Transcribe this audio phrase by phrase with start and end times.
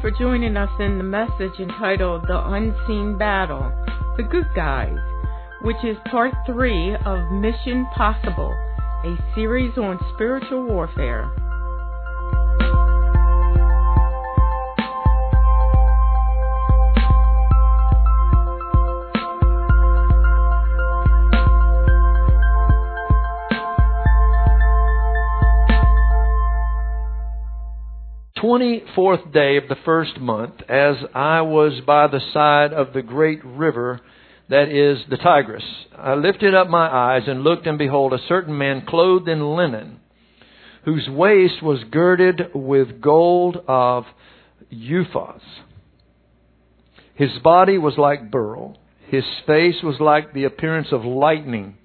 [0.00, 3.70] for joining us in the message entitled The Unseen Battle,
[4.16, 4.96] The Good Guys,
[5.60, 8.54] which is part three of Mission Possible,
[9.04, 11.30] a series on spiritual warfare.
[28.42, 33.44] 24th day of the first month, as I was by the side of the great
[33.44, 34.00] river
[34.48, 35.64] that is the Tigris,
[35.96, 40.00] I lifted up my eyes and looked, and behold, a certain man clothed in linen,
[40.86, 44.04] whose waist was girded with gold of
[44.72, 45.42] Uphaz.
[47.14, 51.76] His body was like beryl, his face was like the appearance of lightning,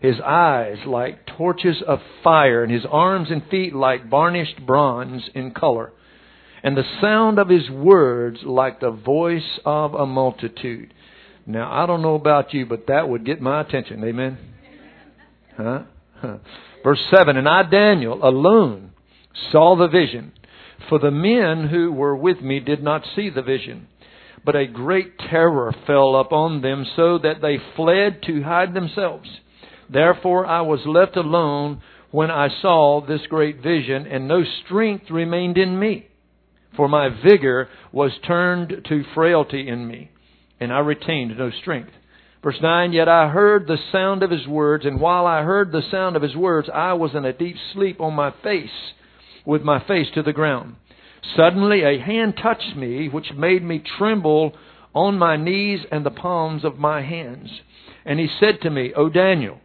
[0.00, 5.52] his eyes like torches of fire, and his arms and feet like varnished bronze in
[5.52, 5.92] color
[6.62, 10.94] and the sound of his words like the voice of a multitude.
[11.44, 14.04] Now, I don't know about you, but that would get my attention.
[14.04, 14.38] Amen?
[15.56, 15.82] Huh?
[16.84, 18.92] Verse 7 And I, Daniel, alone
[19.50, 20.32] saw the vision,
[20.88, 23.88] for the men who were with me did not see the vision.
[24.44, 29.28] But a great terror fell upon them, so that they fled to hide themselves.
[29.90, 35.58] Therefore I was left alone when I saw this great vision, and no strength remained
[35.58, 36.08] in me
[36.76, 40.10] for my vigor was turned to frailty in me,
[40.60, 41.92] and I retained no strength.
[42.42, 45.82] Verse 9, Yet I heard the sound of his words, and while I heard the
[45.90, 48.70] sound of his words, I was in a deep sleep on my face,
[49.44, 50.76] with my face to the ground.
[51.36, 54.54] Suddenly a hand touched me, which made me tremble
[54.94, 57.48] on my knees and the palms of my hands.
[58.04, 59.60] And he said to me, O Daniel,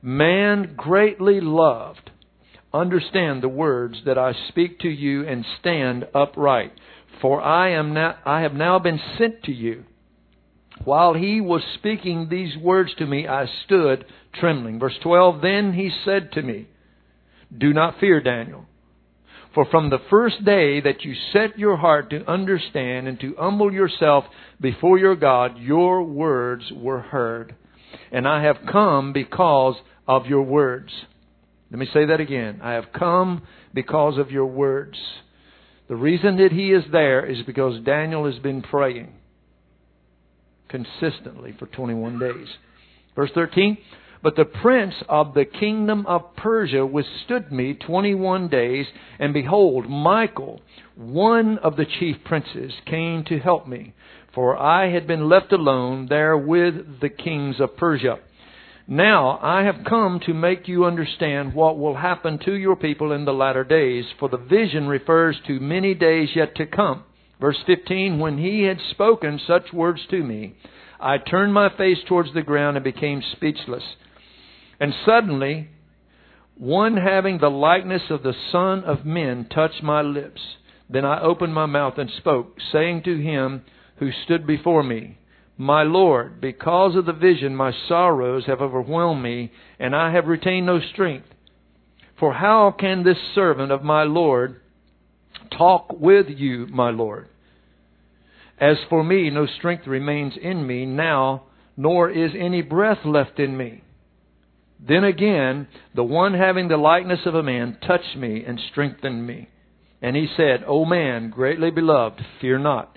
[0.00, 2.09] man greatly loved
[2.72, 6.72] understand the words that I speak to you and stand upright.
[7.20, 9.84] For I am now, I have now been sent to you.
[10.84, 14.78] While he was speaking these words to me, I stood trembling.
[14.78, 16.68] Verse 12, Then he said to me,
[17.56, 18.64] Do not fear, Daniel.
[19.54, 23.72] For from the first day that you set your heart to understand and to humble
[23.72, 24.24] yourself
[24.60, 27.56] before your God, your words were heard.
[28.12, 29.74] And I have come because
[30.06, 30.92] of your words.
[31.70, 32.60] Let me say that again.
[32.62, 33.42] I have come
[33.72, 34.98] because of your words.
[35.88, 39.12] The reason that he is there is because Daniel has been praying
[40.68, 42.48] consistently for 21 days.
[43.14, 43.76] Verse 13.
[44.22, 48.86] But the prince of the kingdom of Persia withstood me 21 days,
[49.18, 50.60] and behold, Michael,
[50.94, 53.94] one of the chief princes, came to help me,
[54.34, 58.18] for I had been left alone there with the kings of Persia.
[58.86, 63.24] Now I have come to make you understand what will happen to your people in
[63.24, 67.04] the latter days, for the vision refers to many days yet to come.
[67.40, 70.54] Verse 15, when he had spoken such words to me,
[70.98, 73.84] I turned my face towards the ground and became speechless.
[74.78, 75.68] And suddenly,
[76.56, 80.40] one having the likeness of the Son of Men touched my lips.
[80.90, 83.62] Then I opened my mouth and spoke, saying to him
[83.96, 85.16] who stood before me,
[85.60, 90.64] my Lord, because of the vision, my sorrows have overwhelmed me, and I have retained
[90.64, 91.26] no strength.
[92.18, 94.62] For how can this servant of my Lord
[95.54, 97.28] talk with you, my Lord?
[98.58, 101.42] As for me, no strength remains in me now,
[101.76, 103.82] nor is any breath left in me.
[104.88, 109.50] Then again, the one having the likeness of a man touched me and strengthened me.
[110.00, 112.96] And he said, O man, greatly beloved, fear not.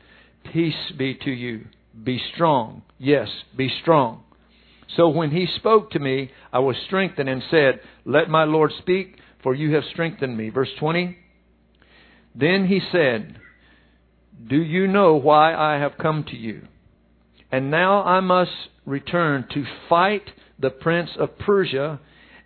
[0.53, 1.66] Peace be to you.
[2.01, 2.83] Be strong.
[2.97, 4.23] Yes, be strong.
[4.95, 9.17] So when he spoke to me, I was strengthened and said, Let my Lord speak,
[9.41, 10.49] for you have strengthened me.
[10.49, 11.17] Verse 20.
[12.35, 13.39] Then he said,
[14.47, 16.67] Do you know why I have come to you?
[17.51, 18.51] And now I must
[18.85, 20.23] return to fight
[20.59, 22.00] the prince of Persia,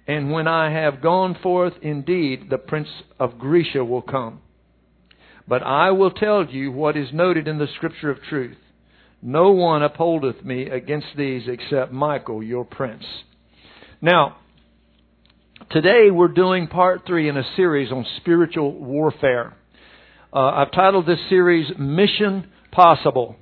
[0.07, 2.89] and when I have gone forth, indeed, the prince
[3.19, 4.41] of Grecia will come.
[5.47, 8.57] But I will tell you what is noted in the scripture of truth.
[9.21, 13.03] No one upholdeth me against these except Michael, your prince.
[13.99, 14.37] Now,
[15.71, 19.55] today we're doing part three in a series on spiritual warfare.
[20.31, 23.37] Uh, I've titled this series Mission Possible.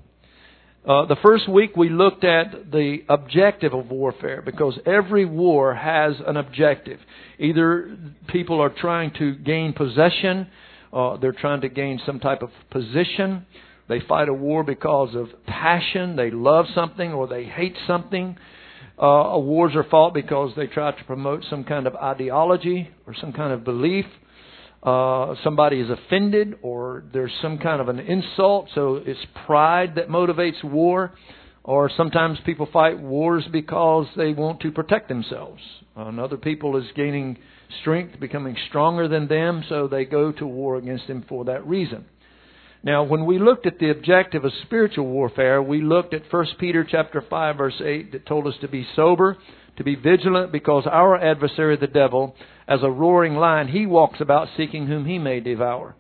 [0.88, 6.13] Uh, the first week we looked at the objective of warfare because every war has
[6.25, 7.00] an objective.
[7.38, 7.98] Either
[8.30, 10.48] people are trying to gain possession,
[10.94, 13.45] uh, they're trying to gain some type of position,
[13.87, 16.15] they fight a war because of passion.
[16.15, 18.37] They love something or they hate something.
[18.97, 23.33] Uh, wars are fought because they try to promote some kind of ideology or some
[23.33, 24.05] kind of belief.
[24.85, 30.07] uh, somebody is offended or there's some kind of an insult, so it's pride that
[30.07, 31.13] motivates war.
[31.63, 35.59] Or sometimes people fight wars because they want to protect themselves.
[35.95, 37.39] Another people is gaining
[37.81, 42.05] strength, becoming stronger than them, so they go to war against them for that reason.
[42.85, 46.85] Now, when we looked at the objective of spiritual warfare, we looked at 1 Peter
[46.87, 49.37] chapter 5 verse 8 that told us to be sober,
[49.77, 52.35] to be vigilant because our adversary the devil,
[52.67, 55.95] as a roaring lion, he walks about seeking whom he may devour.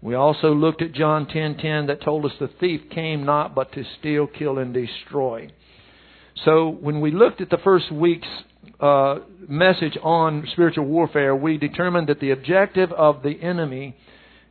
[0.00, 3.84] We also looked at John 10:10 that told us the thief came not but to
[3.98, 5.50] steal, kill and destroy.
[6.46, 8.28] So, when we looked at the first week's
[8.80, 13.94] uh, message on spiritual warfare, we determined that the objective of the enemy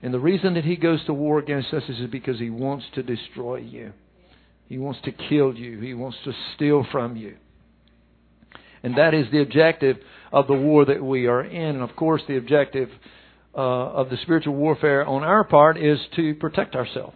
[0.03, 3.03] and the reason that he goes to war against us is because he wants to
[3.03, 3.93] destroy you.
[4.67, 5.79] He wants to kill you.
[5.79, 7.37] He wants to steal from you.
[8.83, 9.95] And that is the objective
[10.33, 11.75] of the war that we are in.
[11.75, 12.89] And of course, the objective
[13.55, 17.15] uh, of the spiritual warfare on our part is to protect ourselves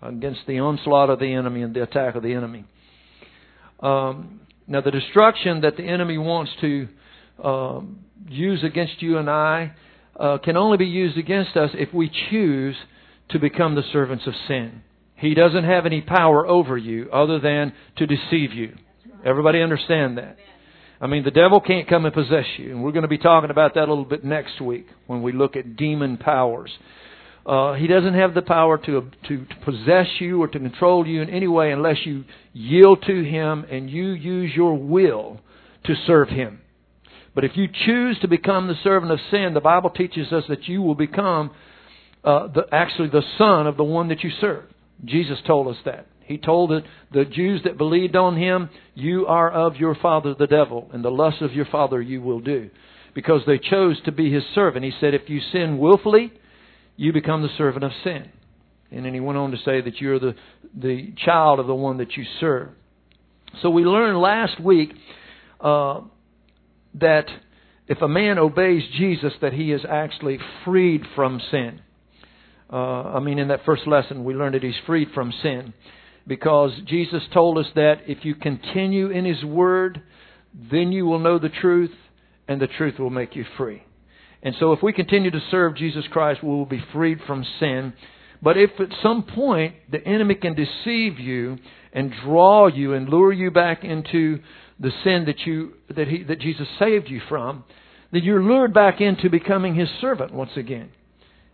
[0.00, 2.64] against the onslaught of the enemy and the attack of the enemy.
[3.80, 6.88] Um, now, the destruction that the enemy wants to
[7.42, 7.98] um,
[8.28, 9.72] use against you and I
[10.18, 12.76] uh, can only be used against us if we choose
[13.30, 14.82] to become the servants of sin.
[15.16, 18.74] He doesn't have any power over you other than to deceive you.
[19.24, 20.36] Everybody understand that?
[21.00, 22.70] I mean, the devil can't come and possess you.
[22.70, 25.32] And we're going to be talking about that a little bit next week when we
[25.32, 26.70] look at demon powers.
[27.46, 31.22] Uh, he doesn't have the power to, to, to possess you or to control you
[31.22, 35.40] in any way unless you yield to him and you use your will
[35.84, 36.60] to serve him.
[37.38, 40.66] But if you choose to become the servant of sin, the Bible teaches us that
[40.66, 41.52] you will become
[42.24, 44.64] uh, the, actually the son of the one that you serve.
[45.04, 46.08] Jesus told us that.
[46.24, 46.82] He told the,
[47.12, 51.12] the Jews that believed on him, You are of your father the devil, and the
[51.12, 52.70] lust of your father you will do.
[53.14, 54.84] Because they chose to be his servant.
[54.84, 56.32] He said, If you sin willfully,
[56.96, 58.32] you become the servant of sin.
[58.90, 60.34] And then he went on to say that you're the,
[60.76, 62.70] the child of the one that you serve.
[63.62, 64.90] So we learned last week
[65.60, 66.00] uh,
[67.00, 67.26] that
[67.86, 71.80] if a man obeys Jesus, that he is actually freed from sin.
[72.70, 75.72] Uh, I mean, in that first lesson, we learned that he's freed from sin
[76.26, 80.02] because Jesus told us that if you continue in his word,
[80.70, 81.92] then you will know the truth,
[82.46, 83.82] and the truth will make you free.
[84.42, 87.94] And so, if we continue to serve Jesus Christ, we will be freed from sin.
[88.40, 91.58] But if at some point the enemy can deceive you
[91.92, 94.38] and draw you and lure you back into
[94.80, 97.64] the sin that you that he that Jesus saved you from,
[98.12, 100.90] then you're lured back into becoming his servant once again.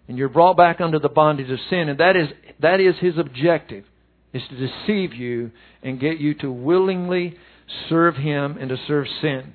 [0.06, 2.28] And you're brought back under the bondage of sin, and that is
[2.60, 3.84] that is his objective,
[4.32, 5.50] is to deceive you
[5.82, 7.36] and get you to willingly
[7.88, 9.54] serve him and to serve sin.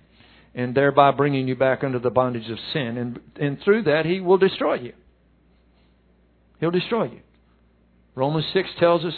[0.56, 2.98] And thereby bringing you back under the bondage of sin.
[2.98, 4.94] And and through that he will destroy you.
[6.60, 7.20] He'll destroy you.
[8.16, 9.14] Romans six tells us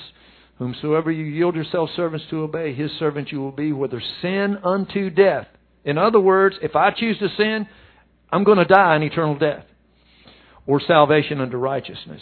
[0.62, 5.10] Whomsoever you yield yourselves servants to obey, his servant you will be, whether sin unto
[5.10, 5.48] death.
[5.84, 7.68] In other words, if I choose to sin,
[8.32, 9.66] I'm going to die in eternal death.
[10.68, 12.22] Or salvation unto righteousness.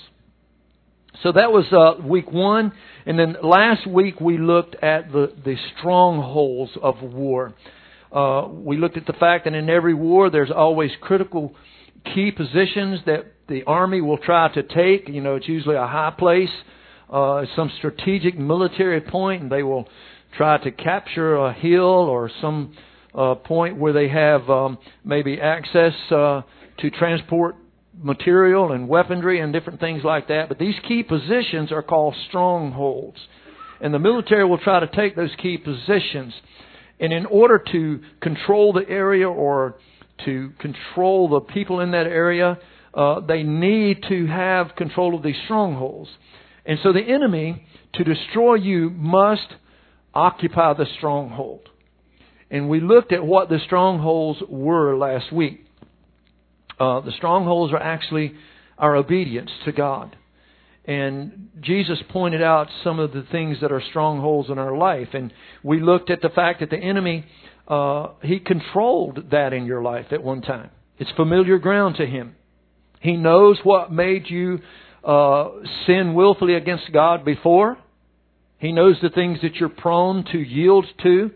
[1.21, 2.71] So that was uh, week one.
[3.05, 7.53] And then last week we looked at the, the strongholds of war.
[8.09, 11.53] Uh, we looked at the fact that in every war there's always critical
[12.15, 15.09] key positions that the army will try to take.
[15.09, 16.47] You know, it's usually a high place
[17.09, 19.87] uh, some strategic military point, and they will
[20.37, 22.75] try to capture a hill or some
[23.15, 26.41] uh, point where they have um, maybe access uh,
[26.77, 27.55] to transport
[28.01, 30.47] material and weaponry and different things like that.
[30.47, 33.17] But these key positions are called strongholds.
[33.81, 36.33] And the military will try to take those key positions.
[36.99, 39.75] And in order to control the area or
[40.25, 42.59] to control the people in that area,
[42.93, 46.09] uh, they need to have control of these strongholds.
[46.69, 49.55] And so the enemy, to destroy you, must
[50.13, 51.67] occupy the stronghold.
[52.51, 55.65] And we looked at what the strongholds were last week.
[56.79, 58.35] Uh, the strongholds are actually
[58.77, 60.15] our obedience to God.
[60.85, 65.09] And Jesus pointed out some of the things that are strongholds in our life.
[65.13, 65.33] And
[65.63, 67.25] we looked at the fact that the enemy,
[67.67, 70.69] uh, he controlled that in your life at one time.
[70.99, 72.35] It's familiar ground to him.
[72.99, 74.59] He knows what made you
[75.03, 75.49] uh,
[75.85, 77.77] sin willfully against God before.
[78.57, 81.31] He knows the things that you're prone to yield to.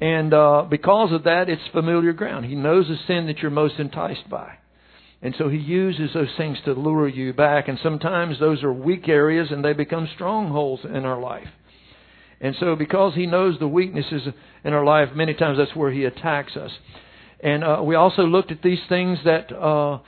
[0.00, 2.46] And uh, because of that, it's familiar ground.
[2.46, 4.58] He knows the sin that you're most enticed by.
[5.22, 7.68] And so he uses those things to lure you back.
[7.68, 11.48] And sometimes those are weak areas and they become strongholds in our life.
[12.40, 14.22] And so because he knows the weaknesses
[14.62, 16.70] in our life, many times that's where he attacks us.
[17.40, 20.00] And uh, we also looked at these things that uh,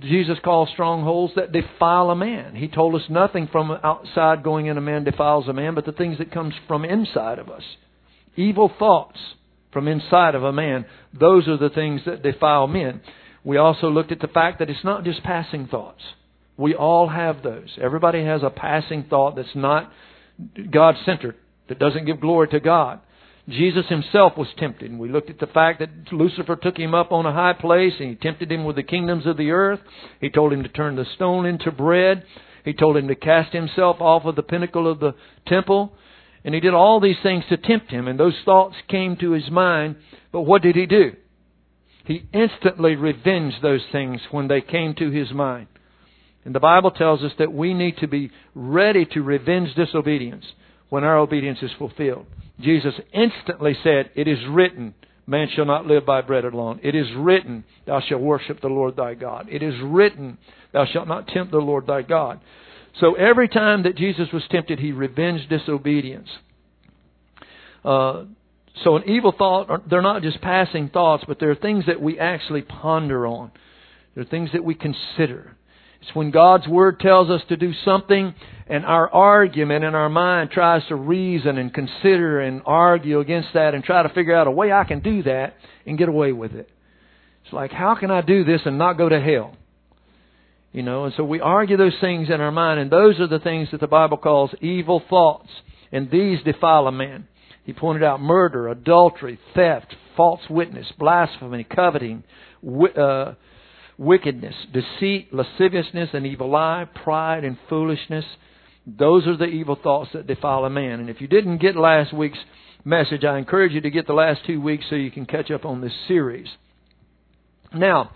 [0.00, 2.54] Jesus calls strongholds that defile a man.
[2.54, 5.92] He told us nothing from outside going in a man defiles a man, but the
[5.92, 7.62] things that comes from inside of us.
[8.36, 9.18] Evil thoughts
[9.72, 10.86] from inside of a man,
[11.18, 13.00] those are the things that defile men.
[13.44, 16.02] We also looked at the fact that it's not just passing thoughts.
[16.56, 17.78] We all have those.
[17.80, 19.92] Everybody has a passing thought that's not
[20.70, 21.36] God centered,
[21.68, 23.00] that doesn't give glory to God.
[23.48, 24.90] Jesus himself was tempted.
[24.90, 27.94] And we looked at the fact that Lucifer took him up on a high place
[27.98, 29.80] and he tempted him with the kingdoms of the earth.
[30.20, 32.24] He told him to turn the stone into bread.
[32.64, 35.14] He told him to cast himself off of the pinnacle of the
[35.46, 35.94] temple.
[36.44, 38.06] And he did all these things to tempt him.
[38.06, 39.96] And those thoughts came to his mind.
[40.30, 41.12] But what did he do?
[42.04, 45.68] He instantly revenged those things when they came to his mind.
[46.44, 50.44] And the Bible tells us that we need to be ready to revenge disobedience
[50.88, 52.26] when our obedience is fulfilled.
[52.60, 54.94] Jesus instantly said, It is written,
[55.26, 56.80] man shall not live by bread alone.
[56.82, 59.48] It is written, thou shalt worship the Lord thy God.
[59.50, 60.38] It is written,
[60.72, 62.40] thou shalt not tempt the Lord thy God.
[63.00, 66.28] So every time that Jesus was tempted, he revenged disobedience.
[67.84, 68.24] Uh,
[68.82, 72.62] so an evil thought, they're not just passing thoughts, but they're things that we actually
[72.62, 73.50] ponder on.
[74.14, 75.56] They're things that we consider.
[76.02, 78.34] It's when God's Word tells us to do something
[78.68, 83.74] and our argument in our mind tries to reason and consider and argue against that
[83.74, 85.54] and try to figure out a way I can do that
[85.86, 86.68] and get away with it.
[87.44, 89.56] It's like, how can I do this and not go to hell?
[90.70, 93.38] You know, and so we argue those things in our mind, and those are the
[93.38, 95.48] things that the Bible calls evil thoughts,
[95.90, 97.26] and these defile a man.
[97.64, 102.22] He pointed out murder, adultery, theft, false witness, blasphemy, coveting,
[102.62, 103.32] uh,
[103.98, 108.24] wickedness, deceit, lasciviousness, and evil eye, pride, and foolishness.
[108.86, 111.00] Those are the evil thoughts that defile a man.
[111.00, 112.38] And if you didn't get last week's
[112.84, 115.66] message, I encourage you to get the last two weeks so you can catch up
[115.66, 116.48] on this series.
[117.74, 118.12] Now,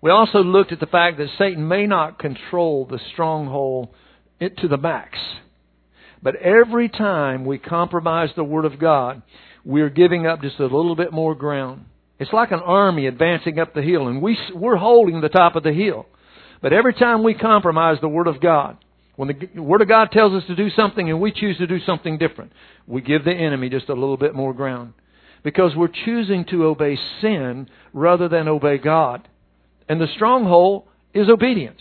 [0.00, 3.88] we also looked at the fact that Satan may not control the stronghold
[4.40, 5.18] to the max.
[6.22, 9.22] But every time we compromise the Word of God,
[9.64, 11.86] we're giving up just a little bit more ground.
[12.18, 15.62] It's like an army advancing up the hill, and we, we're holding the top of
[15.62, 16.06] the hill.
[16.60, 18.76] But every time we compromise the Word of God,
[19.16, 21.80] when the Word of God tells us to do something and we choose to do
[21.80, 22.52] something different,
[22.86, 24.94] we give the enemy just a little bit more ground.
[25.44, 29.26] Because we're choosing to obey sin rather than obey God.
[29.88, 30.84] And the stronghold
[31.14, 31.80] is obedience.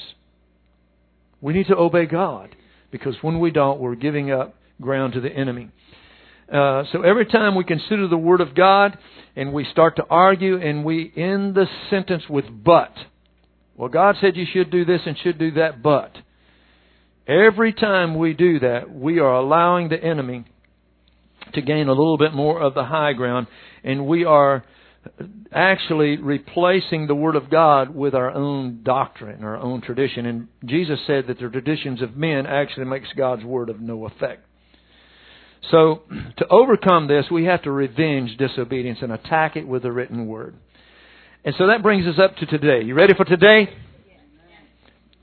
[1.42, 2.56] We need to obey God.
[2.92, 5.70] Because when we don't, we're giving up ground to the enemy.
[6.52, 8.98] Uh, so every time we consider the Word of God
[9.36, 12.94] and we start to argue and we end the sentence with but.
[13.76, 16.16] Well, God said you should do this and should do that, but.
[17.28, 20.46] Every time we do that, we are allowing the enemy
[21.54, 23.48] to gain a little bit more of the high ground
[23.84, 24.64] and we are
[25.52, 30.26] actually replacing the Word of God with our own doctrine, our own tradition.
[30.26, 34.47] And Jesus said that the traditions of men actually makes God's Word of no effect.
[35.72, 36.04] So,
[36.38, 40.56] to overcome this, we have to revenge disobedience and attack it with the written Word.
[41.44, 42.86] And so that brings us up to today.
[42.86, 43.70] You ready for today?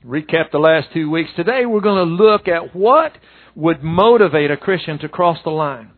[0.05, 1.29] Recap the last two weeks.
[1.35, 3.13] Today we're going to look at what
[3.55, 5.91] would motivate a Christian to cross the line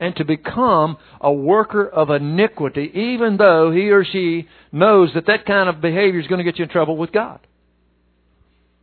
[0.00, 5.46] and to become a worker of iniquity, even though he or she knows that that
[5.46, 7.40] kind of behavior is going to get you in trouble with God.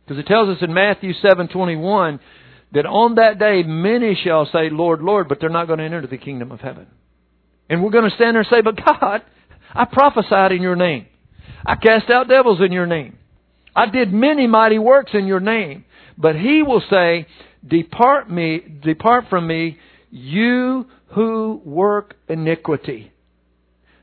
[0.04, 2.20] Because it tells us in Matthew 7:21
[2.72, 6.06] that on that day many shall say, "Lord, Lord," but they're not going to enter
[6.06, 6.86] the kingdom of heaven.
[7.68, 9.22] And we're going to stand there and say, "But God,
[9.74, 11.06] I prophesied in your name.
[11.64, 13.18] I cast out devils in your name.
[13.74, 15.84] I did many mighty works in your name."
[16.16, 17.26] But he will say,
[17.66, 19.78] "Depart me, depart from me,
[20.10, 23.12] you who work iniquity,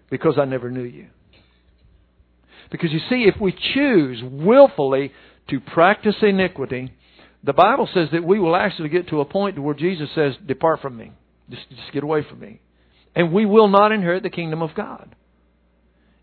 [0.10, 1.08] because I never knew you.
[2.72, 5.12] Because you see, if we choose willfully
[5.50, 6.92] to practice iniquity,
[7.46, 10.82] the Bible says that we will actually get to a point where Jesus says, Depart
[10.82, 11.12] from me.
[11.50, 12.60] Just, just get away from me.
[13.16, 15.16] And we will not inherit the kingdom of God.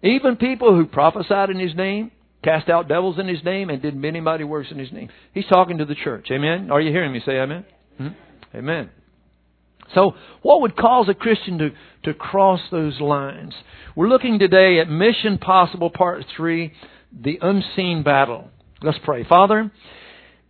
[0.03, 2.11] Even people who prophesied in His name,
[2.43, 5.11] cast out devils in His name, and did many mighty works in His name.
[5.33, 6.27] He's talking to the church.
[6.33, 6.73] Amen?
[6.73, 7.65] Are you hearing me say amen?
[7.99, 8.09] Hmm?
[8.53, 8.91] Amen.
[9.95, 11.71] So, what would cause a Christian to,
[12.05, 13.55] to cross those lines?
[13.95, 16.73] We're looking today at Mission Possible Part 3,
[17.13, 18.49] the unseen battle.
[18.83, 19.25] Let's pray.
[19.25, 19.71] Father,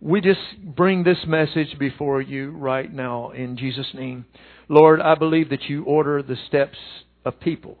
[0.03, 4.25] we just bring this message before you right now in Jesus' name.
[4.67, 6.77] Lord, I believe that you order the steps
[7.23, 7.77] of people.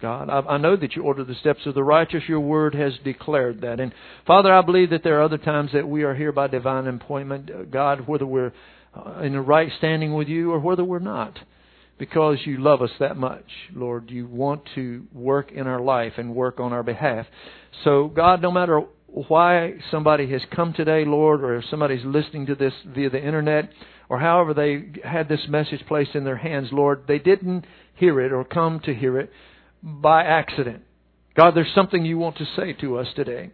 [0.00, 2.22] God, I, know that you order the steps of the righteous.
[2.28, 3.80] Your word has declared that.
[3.80, 3.92] And
[4.26, 7.70] Father, I believe that there are other times that we are here by divine appointment.
[7.70, 8.52] God, whether we're
[8.94, 11.38] uh, in a right standing with you or whether we're not.
[11.98, 14.10] Because you love us that much, Lord.
[14.10, 17.26] You want to work in our life and work on our behalf.
[17.84, 18.82] So, God, no matter
[19.28, 23.70] why somebody has come today, Lord, or if somebody's listening to this via the internet,
[24.10, 28.30] or however they had this message placed in their hands, Lord, they didn't hear it
[28.30, 29.30] or come to hear it
[29.82, 30.82] by accident.
[31.34, 33.50] God, there's something you want to say to us today.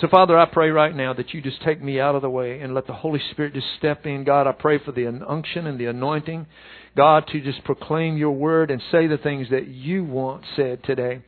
[0.00, 2.60] So, Father, I pray right now that you just take me out of the way
[2.60, 4.24] and let the Holy Spirit just step in.
[4.24, 6.46] God, I pray for the unction and the anointing.
[6.96, 11.22] God, to just proclaim your word and say the things that you want said today.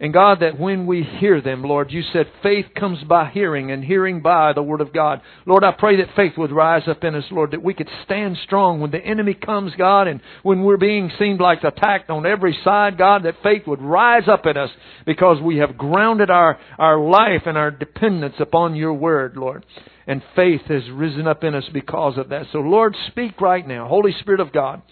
[0.00, 3.84] And God, that when we hear them, Lord, you said faith comes by hearing and
[3.84, 5.20] hearing by the Word of God.
[5.46, 8.36] Lord, I pray that faith would rise up in us, Lord, that we could stand
[8.44, 12.58] strong when the enemy comes, God, and when we're being seemed like attacked on every
[12.64, 14.70] side, God, that faith would rise up in us
[15.06, 19.64] because we have grounded our, our life and our dependence upon your Word, Lord.
[20.06, 22.46] And faith has risen up in us because of that.
[22.52, 23.88] So, Lord, speak right now.
[23.88, 24.82] Holy Spirit of God.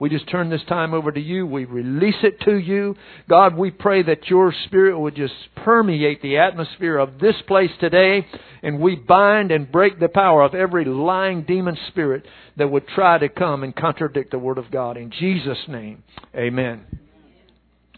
[0.00, 1.46] We just turn this time over to you.
[1.46, 2.96] We release it to you.
[3.28, 8.26] God, we pray that your Spirit would just permeate the atmosphere of this place today.
[8.62, 12.26] And we bind and break the power of every lying demon spirit
[12.56, 14.96] that would try to come and contradict the Word of God.
[14.96, 16.02] In Jesus' name,
[16.34, 16.86] amen.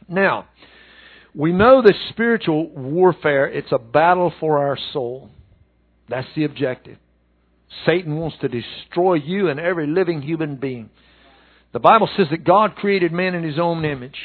[0.09, 0.49] Now,
[1.37, 5.31] we know that spiritual warfare, it's a battle for our soul.
[6.09, 6.99] That's the objective.
[7.87, 10.91] Satan wants to destroy you and every living human being.
[11.73, 14.19] The Bible says that God created man in his own image.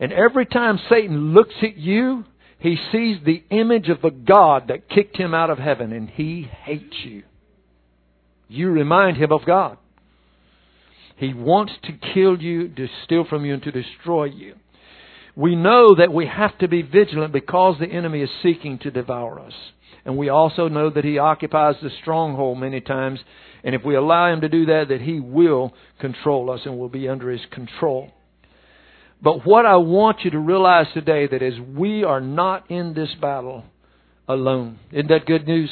[0.00, 2.24] And every time Satan looks at you,
[2.58, 6.42] he sees the image of the God that kicked him out of heaven, and he
[6.64, 7.22] hates you.
[8.48, 9.78] You remind him of God.
[11.16, 14.54] He wants to kill you, to steal from you, and to destroy you.
[15.34, 19.40] We know that we have to be vigilant because the enemy is seeking to devour
[19.40, 19.52] us.
[20.06, 23.20] And we also know that he occupies the stronghold many times
[23.66, 26.88] and if we allow Him to do that, that He will control us and will
[26.88, 28.12] be under His control.
[29.20, 33.12] But what I want you to realize today that is we are not in this
[33.20, 33.64] battle
[34.28, 34.78] alone.
[34.92, 35.70] Isn't that good news?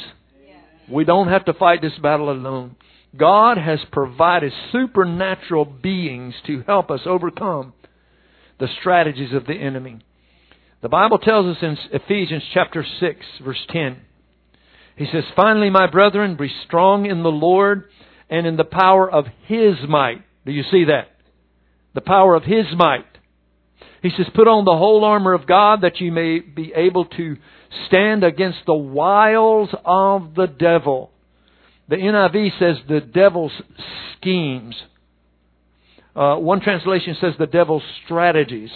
[0.91, 2.75] We don't have to fight this battle alone.
[3.15, 7.73] God has provided supernatural beings to help us overcome
[8.59, 9.99] the strategies of the enemy.
[10.81, 14.01] The Bible tells us in Ephesians chapter 6 verse 10
[14.95, 17.89] he says, Finally, my brethren, be strong in the Lord
[18.29, 20.23] and in the power of His might.
[20.45, 21.09] Do you see that?
[21.93, 23.05] The power of His might.
[24.01, 27.37] He says, Put on the whole armor of God that you may be able to
[27.87, 31.11] stand against the wiles of the devil.
[31.89, 33.51] The NIV says the devil's
[34.15, 34.75] schemes.
[36.15, 38.71] Uh, one translation says the devil's strategies.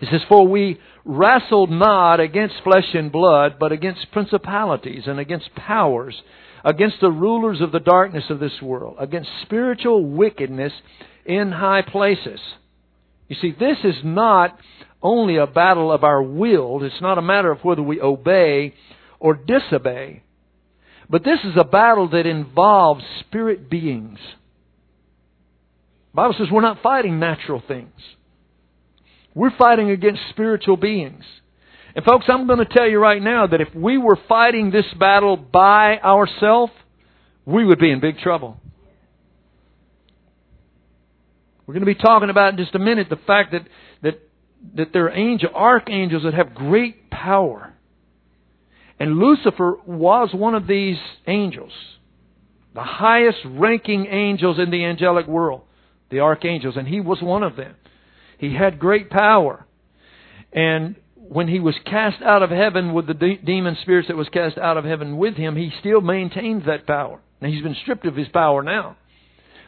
[0.00, 5.54] It says, For we wrestled not against flesh and blood, but against principalities and against
[5.54, 6.14] powers,
[6.64, 10.72] against the rulers of the darkness of this world, against spiritual wickedness
[11.26, 12.40] in high places.
[13.28, 14.58] You see, this is not
[15.02, 16.82] only a battle of our will.
[16.82, 18.74] It's not a matter of whether we obey
[19.20, 20.22] or disobey.
[21.08, 24.18] But this is a battle that involves spirit beings.
[26.12, 27.92] The Bible says we're not fighting natural things.
[29.34, 31.24] We're fighting against spiritual beings.
[31.96, 34.86] And folks, I'm going to tell you right now that if we were fighting this
[34.98, 36.72] battle by ourselves,
[37.44, 38.60] we would be in big trouble.
[41.66, 43.62] We're going to be talking about in just a minute the fact that,
[44.02, 44.20] that,
[44.76, 47.72] that there are angel, archangels that have great power.
[48.98, 51.72] And Lucifer was one of these angels,
[52.74, 55.62] the highest ranking angels in the angelic world,
[56.10, 57.74] the archangels, and he was one of them.
[58.48, 59.66] He had great power.
[60.52, 64.28] And when he was cast out of heaven with the de- demon spirits that was
[64.28, 67.20] cast out of heaven with him, he still maintains that power.
[67.40, 68.96] Now he's been stripped of his power now.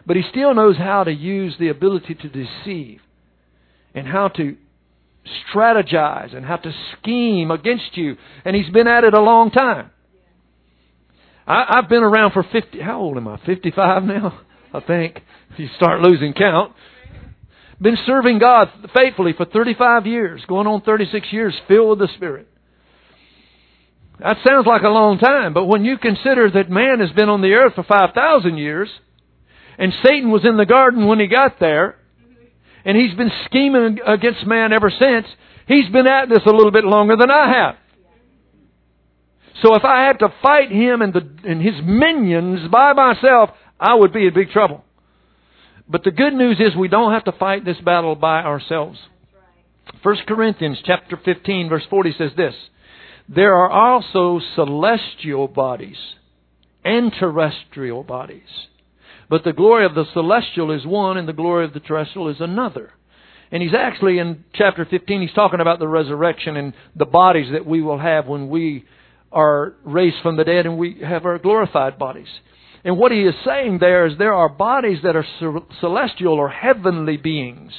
[0.07, 3.01] But he still knows how to use the ability to deceive
[3.95, 4.57] and how to
[5.53, 8.17] strategize and how to scheme against you.
[8.45, 9.91] And he's been at it a long time.
[11.47, 13.39] I, I've been around for 50, how old am I?
[13.45, 14.41] 55 now?
[14.73, 15.21] I think.
[15.51, 16.73] If you start losing count.
[17.81, 22.49] Been serving God faithfully for 35 years, going on 36 years, filled with the Spirit.
[24.19, 27.43] That sounds like a long time, but when you consider that man has been on
[27.43, 28.89] the earth for 5,000 years,
[29.79, 31.99] and Satan was in the garden when he got there,
[32.87, 35.27] and he's been scheming against man ever since,
[35.69, 37.77] he's been at this a little bit longer than I have.
[39.62, 43.95] So if I had to fight him and, the, and his minions by myself, I
[43.95, 44.83] would be in big trouble.
[45.88, 48.99] But the good news is we don't have to fight this battle by ourselves.
[50.03, 52.55] 1 Corinthians chapter 15 verse 40 says this,
[53.29, 55.96] There are also celestial bodies
[56.85, 58.42] and terrestrial bodies.
[59.29, 62.40] But the glory of the celestial is one and the glory of the terrestrial is
[62.40, 62.92] another.
[63.51, 67.66] And he's actually in chapter 15, he's talking about the resurrection and the bodies that
[67.66, 68.85] we will have when we
[69.33, 72.29] are raised from the dead and we have our glorified bodies.
[72.87, 75.27] And what he is saying there is there are bodies that are
[75.81, 77.72] celestial or heavenly beings.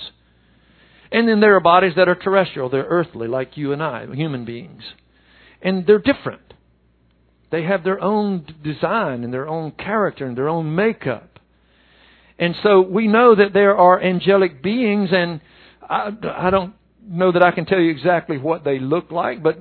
[1.13, 4.43] And then there are bodies that are terrestrial, they're earthly, like you and I, human
[4.43, 4.84] beings.
[5.62, 6.41] And they're different.
[7.52, 11.39] They have their own design and their own character and their own makeup.
[12.38, 15.39] And so we know that there are angelic beings, and
[15.89, 19.58] I, I don't know that I can tell you exactly what they look like, but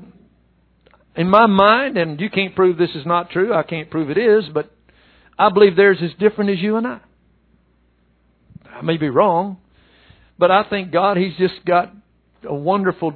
[1.15, 4.19] in my mind, and you can't prove this is not true, I can't prove it
[4.19, 4.73] is, but
[5.39, 7.01] I believe theirs is different as you and I.
[8.71, 9.59] I may be wrong,
[10.39, 11.93] but I think God, He's just got
[12.45, 13.15] a wonderful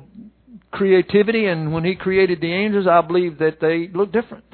[0.71, 4.45] creativity, and when He created the angels, I believe that they look different.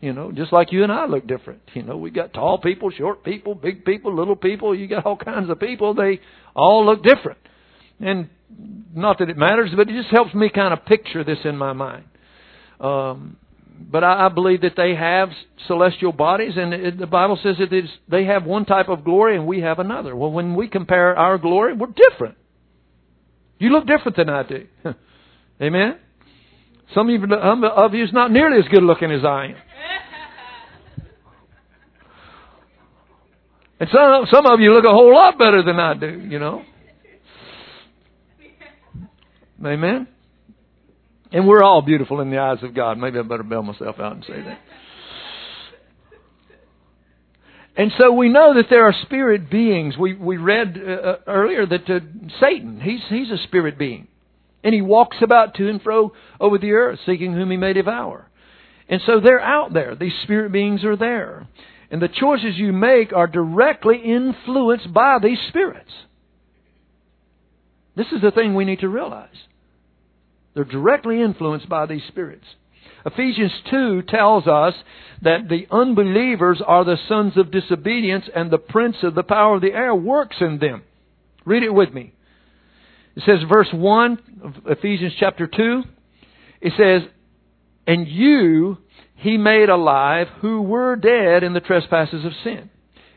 [0.00, 1.62] You know, just like you and I look different.
[1.72, 4.74] You know, we got tall people, short people, big people, little people.
[4.74, 5.94] You got all kinds of people.
[5.94, 6.20] They
[6.54, 7.38] all look different.
[7.98, 8.28] And
[8.94, 11.72] not that it matters, but it just helps me kind of picture this in my
[11.72, 12.04] mind.
[12.78, 13.38] Um,
[13.78, 15.30] but I, believe that they have
[15.66, 19.46] celestial bodies, and it, the Bible says that they have one type of glory and
[19.46, 20.14] we have another.
[20.16, 22.36] Well, when we compare our glory, we're different.
[23.58, 24.66] You look different than I do.
[25.62, 25.98] Amen?
[26.94, 29.56] Some of you, um, of you is not nearly as good looking as I am.
[33.78, 36.62] And some, some of you look a whole lot better than I do, you know.
[39.64, 40.08] Amen?
[41.36, 42.96] And we're all beautiful in the eyes of God.
[42.96, 44.58] Maybe I better bail myself out and say that.
[47.76, 49.98] And so we know that there are spirit beings.
[49.98, 52.00] We we read uh, uh, earlier that uh,
[52.40, 54.08] Satan, he's he's a spirit being.
[54.64, 58.30] And he walks about to and fro over the earth seeking whom he may devour.
[58.88, 59.94] And so they're out there.
[59.94, 61.46] These spirit beings are there.
[61.90, 65.92] And the choices you make are directly influenced by these spirits.
[67.94, 69.36] This is the thing we need to realize.
[70.56, 72.46] They're directly influenced by these spirits.
[73.04, 74.72] Ephesians 2 tells us
[75.20, 79.60] that the unbelievers are the sons of disobedience and the prince of the power of
[79.60, 80.82] the air works in them.
[81.44, 82.14] Read it with me.
[83.16, 85.82] It says, verse 1 of Ephesians chapter 2,
[86.62, 87.02] it says,
[87.86, 88.78] And you
[89.14, 92.70] he made alive who were dead in the trespasses of sin,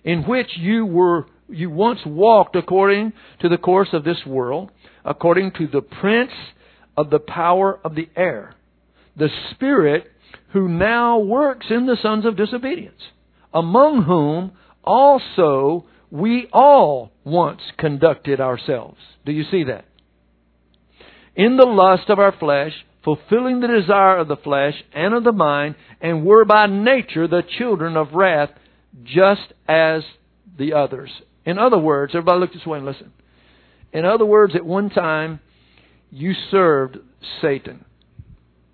[0.04, 4.72] in which you were you once walked according to the course of this world,
[5.04, 6.32] according to the prince
[7.00, 8.54] of the power of the air,
[9.16, 10.12] the Spirit
[10.52, 13.00] who now works in the sons of disobedience,
[13.54, 14.52] among whom
[14.84, 18.98] also we all once conducted ourselves.
[19.26, 19.86] Do you see that?
[21.38, 22.74] In the lust of our flesh,
[23.06, 27.44] fulfilling the desire of the flesh and of the mind, and were by nature the
[27.58, 28.50] children of wrath,
[29.06, 30.04] just as
[30.58, 31.12] the others.
[31.46, 33.14] In other words, everybody look this way and listen.
[33.94, 35.40] In other words, at one time,
[36.12, 36.98] you served
[37.42, 37.86] Satan.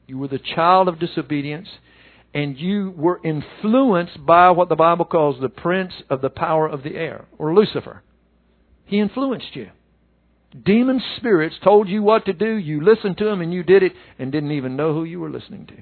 [0.08, 1.68] You were the child of disobedience,
[2.34, 6.84] and you were influenced by what the Bible calls the prince of the power of
[6.84, 8.04] the air, or Lucifer.
[8.86, 9.70] He influenced you.
[10.64, 13.94] Demon spirits told you what to do, you listened to them, and you did it,
[14.20, 15.76] and didn't even know who you were listening to.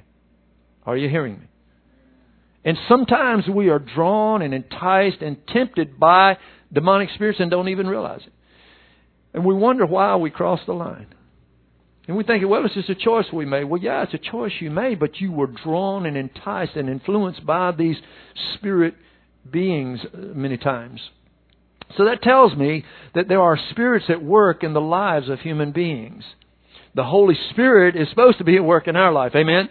[0.85, 1.47] Are you hearing me?
[2.65, 6.37] And sometimes we are drawn and enticed and tempted by
[6.71, 8.33] demonic spirits and don't even realize it.
[9.33, 11.07] And we wonder why we cross the line.
[12.07, 13.63] And we think, well, it's just a choice we made.
[13.63, 17.45] Well, yeah, it's a choice you made, but you were drawn and enticed and influenced
[17.45, 17.95] by these
[18.55, 18.95] spirit
[19.49, 20.99] beings uh, many times.
[21.97, 22.83] So that tells me
[23.15, 26.23] that there are spirits at work in the lives of human beings.
[26.95, 29.33] The Holy Spirit is supposed to be at work in our life.
[29.35, 29.69] Amen?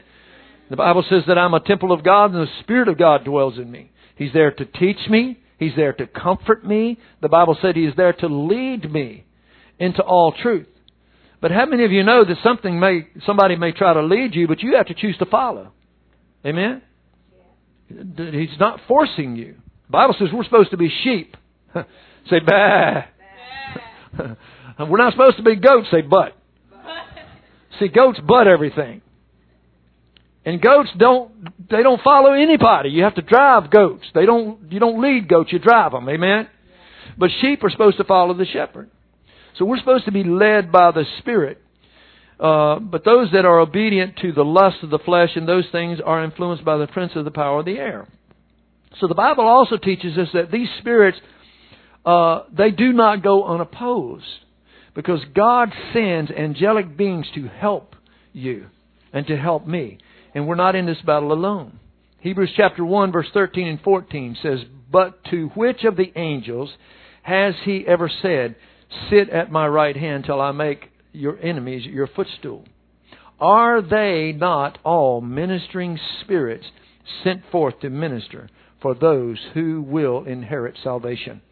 [0.71, 3.59] The Bible says that I'm a temple of God and the Spirit of God dwells
[3.59, 3.91] in me.
[4.17, 5.39] He's there to teach me.
[5.59, 6.99] He's there to comfort me.
[7.21, 9.25] The Bible said He is there to lead me
[9.79, 10.67] into all truth.
[11.43, 14.47] But how many of you know that something may, somebody may try to lead you,
[14.47, 15.73] but you have to choose to follow?
[16.47, 16.83] Amen?
[17.89, 19.57] He's not forcing you.
[19.87, 21.37] The Bible says we're supposed to be sheep.
[21.75, 23.03] say bah.
[24.89, 25.89] we're not supposed to be goats.
[25.91, 26.37] Say but.
[27.81, 29.03] See, goats butt everything.
[30.45, 31.33] And goats don't
[31.69, 32.91] they don't follow anybody.
[32.91, 34.05] You have to drive goats.
[34.15, 36.09] They don't you don't lead goats, you drive them.
[36.09, 36.49] Amen.
[37.19, 38.91] But sheep are supposed to follow the shepherd.
[39.59, 41.59] So we're supposed to be led by the Spirit.
[42.41, 46.01] Uh, but those that are obedient to the lust of the flesh and those things
[46.05, 48.09] are influenced by the prince of the power of the air.
[49.01, 51.19] So the Bible also teaches us that these spirits,
[52.05, 54.25] uh, they do not go unopposed
[54.95, 57.95] because God sends angelic beings to help
[58.33, 58.67] you
[59.13, 59.99] and to help me.
[60.35, 61.79] And we're not in this battle alone.
[62.21, 64.61] Hebrews chapter 1 verse 13 and 14 says,
[64.91, 66.71] But to which of the angels
[67.23, 68.57] has he ever said,
[69.11, 72.65] Sit at my right hand till I make your enemies your footstool.
[73.41, 76.67] Are they not all ministering spirits
[77.25, 78.49] sent forth to minister
[78.81, 81.43] for those who will inherit salvation?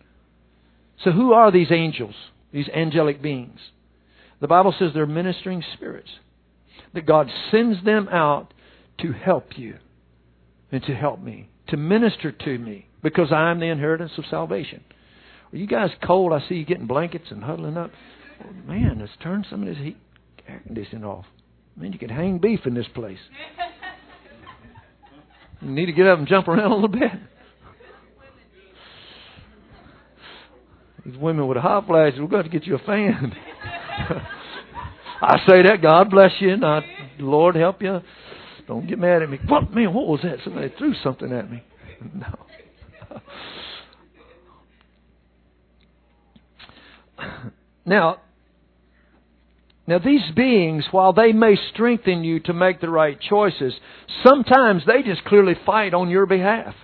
[1.05, 2.15] So, who are these angels,
[2.53, 3.59] these angelic beings?
[4.41, 6.11] The Bible says they're ministering spirits,
[6.95, 8.53] that God sends them out
[9.01, 9.77] to help you
[10.73, 14.85] and to help me, to minister to me, because I am the inheritance of salvation.
[15.53, 16.33] Are you guys cold?
[16.33, 17.91] I see you getting blankets and huddling up.
[18.67, 19.97] man, let's turn some of this heat
[20.47, 21.27] air conditioning off.
[21.77, 23.19] Man, you could hang beef in this place.
[25.63, 27.13] You need to get up and jump around a little bit.
[31.05, 33.33] These women with a hot flash, we're going to get you a fan.
[35.23, 36.83] I say that, God bless you, not
[37.19, 38.01] Lord help you.
[38.67, 39.39] Don't get mad at me.
[39.49, 40.39] What man, what was that?
[40.45, 41.63] Somebody threw something at me.
[42.15, 43.21] No.
[47.85, 48.21] Now,
[49.87, 53.75] now these beings, while they may strengthen you to make the right choices,
[54.25, 56.75] sometimes they just clearly fight on your behalf.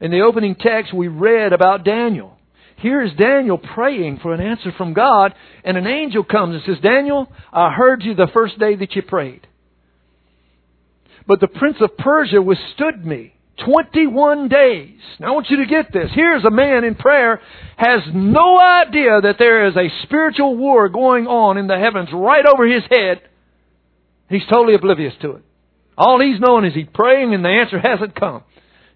[0.00, 2.38] In the opening text, we read about Daniel.
[2.76, 6.82] Here is Daniel praying for an answer from God, and an angel comes and says,
[6.82, 9.46] Daniel, I heard you the first day that you prayed.
[11.26, 14.98] But the prince of Persia withstood me 21 days.
[15.20, 16.10] Now I want you to get this.
[16.14, 17.40] Here's a man in prayer
[17.76, 22.44] has no idea that there is a spiritual war going on in the heavens right
[22.46, 23.22] over his head.
[24.28, 25.42] He's totally oblivious to it.
[25.96, 28.42] All he's knowing is he's praying and the answer hasn't come.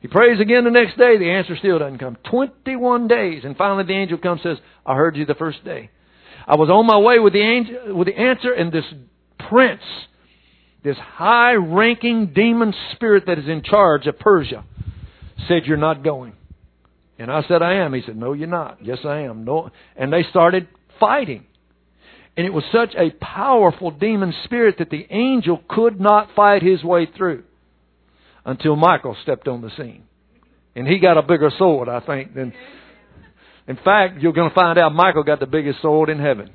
[0.01, 2.17] He prays again the next day, the answer still doesn't come.
[2.31, 3.43] 21 days.
[3.45, 5.91] And finally the angel comes and says, I heard you the first day.
[6.47, 8.85] I was on my way with the angel, with the answer and this
[9.49, 9.83] prince,
[10.83, 14.65] this high ranking demon spirit that is in charge of Persia
[15.49, 16.33] said, you're not going.
[17.19, 17.95] And I said, I am.
[17.95, 18.79] He said, no, you're not.
[18.85, 19.45] Yes, I am.
[19.45, 19.71] No.
[19.97, 20.69] And they started
[21.01, 21.47] fighting.
[22.37, 26.85] And it was such a powerful demon spirit that the angel could not fight his
[26.85, 27.45] way through
[28.45, 30.05] until Michael stepped on the scene.
[30.75, 32.53] And he got a bigger sword, I think, than.
[33.67, 36.51] In fact, you're going to find out Michael got the biggest sword in heaven,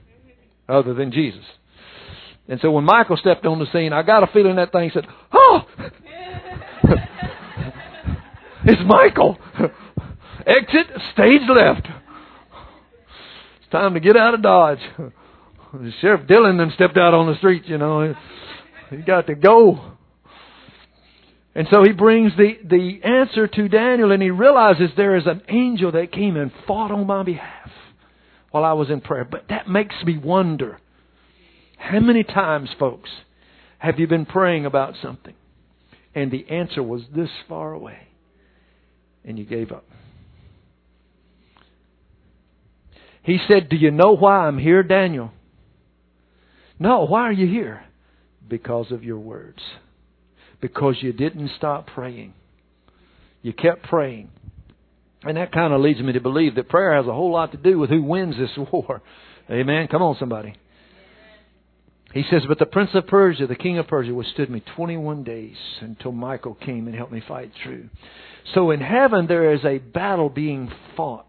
[0.70, 1.44] other than Jesus.
[2.48, 5.08] And so when Michael stepped on the scene, I got a feeling that thing said,
[5.32, 5.62] Oh!
[8.66, 9.38] it's Michael!
[10.46, 11.88] Exit, stage left.
[13.62, 14.80] It's time to get out of Dodge.
[16.02, 18.14] Sheriff Dillon then stepped out on the street, you know.
[18.90, 19.94] He got to go.
[21.54, 25.42] And so he brings the, the answer to Daniel and he realizes there is an
[25.48, 27.70] angel that came and fought on my behalf
[28.52, 29.26] while I was in prayer.
[29.26, 30.80] But that makes me wonder
[31.82, 33.10] how many times, folks,
[33.80, 35.34] have you been praying about something
[36.14, 38.08] and the answer was this far away
[39.26, 39.86] and you gave up?
[43.24, 45.32] He said, Do you know why I'm here, Daniel?
[46.80, 47.84] No, why are you here?
[48.48, 49.62] Because of your words
[50.62, 52.34] because you didn't stop praying.
[53.42, 54.30] You kept praying.
[55.24, 57.58] And that kind of leads me to believe that prayer has a whole lot to
[57.58, 59.02] do with who wins this war.
[59.50, 59.88] Amen.
[59.90, 60.56] Come on, somebody.
[62.14, 65.56] He says, But the prince of Persia, the king of Persia, withstood me 21 days
[65.80, 67.90] until Michael came and helped me fight through.
[68.54, 71.26] So in heaven, there is a battle being fought.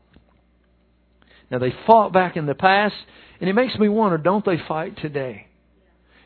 [1.51, 2.95] Now, they fought back in the past,
[3.41, 5.47] and it makes me wonder don't they fight today?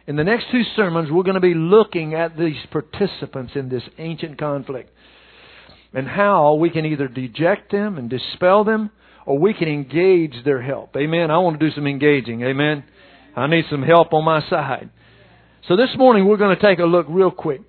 [0.06, 3.82] In the next two sermons, we're going to be looking at these participants in this
[3.98, 4.90] ancient conflict
[5.92, 8.90] and how we can either deject them and dispel them
[9.24, 10.96] or we can engage their help.
[10.96, 11.32] Amen.
[11.32, 12.42] I want to do some engaging.
[12.42, 12.84] Amen.
[13.36, 14.88] I need some help on my side.
[15.68, 17.60] So this morning we're going to take a look real quick.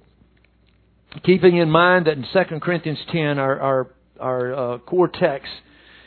[1.24, 5.52] Keeping in mind that in 2 Corinthians 10, our, our, our uh, core text,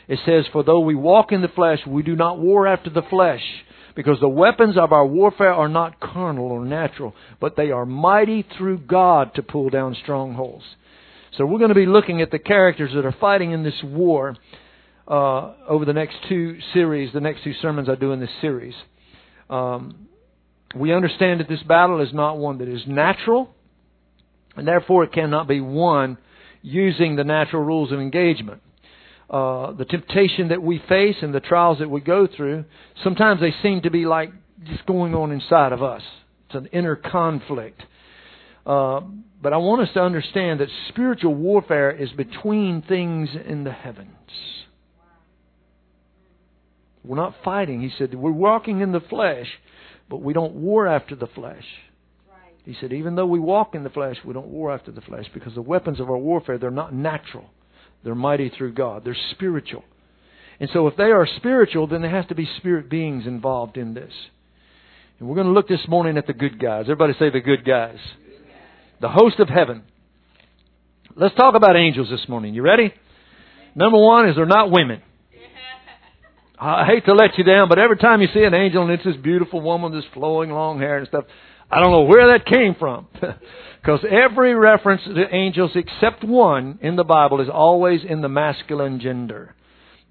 [0.07, 3.03] it says, For though we walk in the flesh, we do not war after the
[3.03, 3.43] flesh.
[3.95, 8.47] Because the weapons of our warfare are not carnal or natural, but they are mighty
[8.57, 10.63] through God to pull down strongholds.
[11.37, 14.37] So we're going to be looking at the characters that are fighting in this war
[15.07, 18.75] uh, over the next two series, the next two sermons I do in this series.
[19.51, 20.07] Um,
[20.75, 23.49] we understand that this battle is not one that is natural,
[24.55, 26.17] and therefore it cannot be won
[26.61, 28.61] using the natural rules of engagement.
[29.29, 32.65] Uh, the temptation that we face and the trials that we go through,
[33.03, 34.31] sometimes they seem to be like
[34.63, 36.01] just going on inside of us.
[36.47, 37.81] It's an inner conflict.
[38.65, 39.01] Uh,
[39.41, 44.09] but I want us to understand that spiritual warfare is between things in the heavens.
[47.03, 47.81] We're not fighting.
[47.81, 49.47] He said, we're walking in the flesh,
[50.09, 51.65] but we don't war after the flesh.
[52.63, 55.25] He said, even though we walk in the flesh, we don't war after the flesh
[55.33, 57.49] because the weapons of our warfare, they're not natural.
[58.03, 59.03] They're mighty through God.
[59.03, 59.83] They're spiritual.
[60.59, 63.95] And so if they are spiritual, then there has to be spirit beings involved in
[63.95, 64.13] this.
[65.19, 66.83] And we're going to look this morning at the good guys.
[66.83, 67.97] Everybody say the good guys.
[68.99, 69.83] The host of heaven.
[71.15, 72.53] Let's talk about angels this morning.
[72.53, 72.93] You ready?
[73.73, 75.01] Number one is they're not women.
[76.63, 79.03] I hate to let you down, but every time you see an angel and it's
[79.03, 81.25] this beautiful woman with this flowing long hair and stuff,
[81.71, 83.07] I don't know where that came from.
[83.81, 88.99] Because every reference to angels except one in the Bible is always in the masculine
[88.99, 89.55] gender.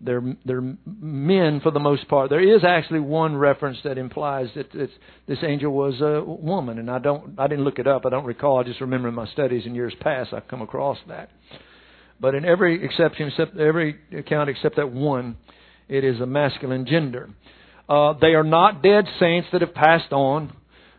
[0.01, 2.31] They're, they're men for the most part.
[2.31, 6.99] There is actually one reference that implies that this angel was a woman, and I
[6.99, 8.07] don't, I didn't look it up.
[8.07, 8.59] I don't recall.
[8.59, 11.31] I just remember in my studies in years past I've come across that.
[12.19, 15.37] But in every exception, except every account except that one,
[15.90, 17.29] it is a masculine gender.
[17.88, 20.53] Uh, they are not dead saints that have passed on.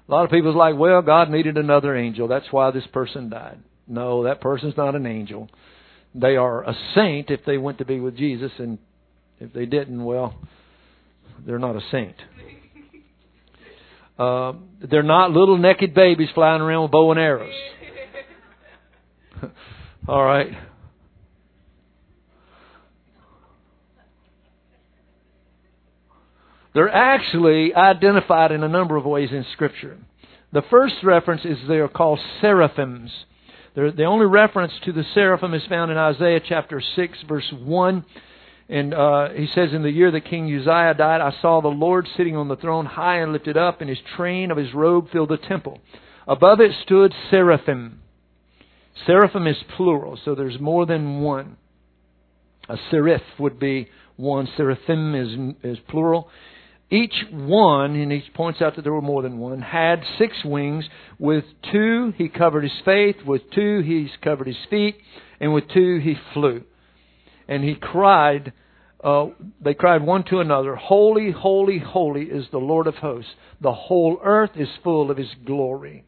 [0.07, 2.27] A lot of people's like, well, God needed another angel.
[2.27, 3.59] That's why this person died.
[3.87, 5.49] No, that person's not an angel.
[6.13, 8.77] They are a saint if they went to be with Jesus, and
[9.39, 10.35] if they didn't, well,
[11.45, 12.17] they're not a saint.
[14.19, 14.53] Uh,
[14.89, 17.53] they're not little naked babies flying around with bow and arrows.
[20.07, 20.51] All right.
[26.73, 29.97] They're actually identified in a number of ways in Scripture.
[30.53, 33.11] The first reference is they are called seraphims.
[33.75, 38.05] They're, the only reference to the seraphim is found in Isaiah chapter 6, verse 1.
[38.69, 42.07] And uh, he says, In the year that King Uzziah died, I saw the Lord
[42.15, 45.29] sitting on the throne, high and lifted up, and his train of his robe filled
[45.29, 45.79] the temple.
[46.27, 48.01] Above it stood seraphim.
[49.05, 51.57] Seraphim is plural, so there's more than one.
[52.69, 54.47] A seraph would be one.
[54.55, 56.29] Seraphim is, is plural.
[56.91, 60.83] Each one, and he points out that there were more than one, had six wings.
[61.17, 64.97] With two he covered his face, with two he covered his feet,
[65.39, 66.63] and with two he flew.
[67.47, 68.51] And he cried,
[69.01, 69.27] uh,
[69.61, 73.31] they cried one to another, Holy, holy, holy is the Lord of hosts.
[73.61, 76.03] The whole earth is full of his glory.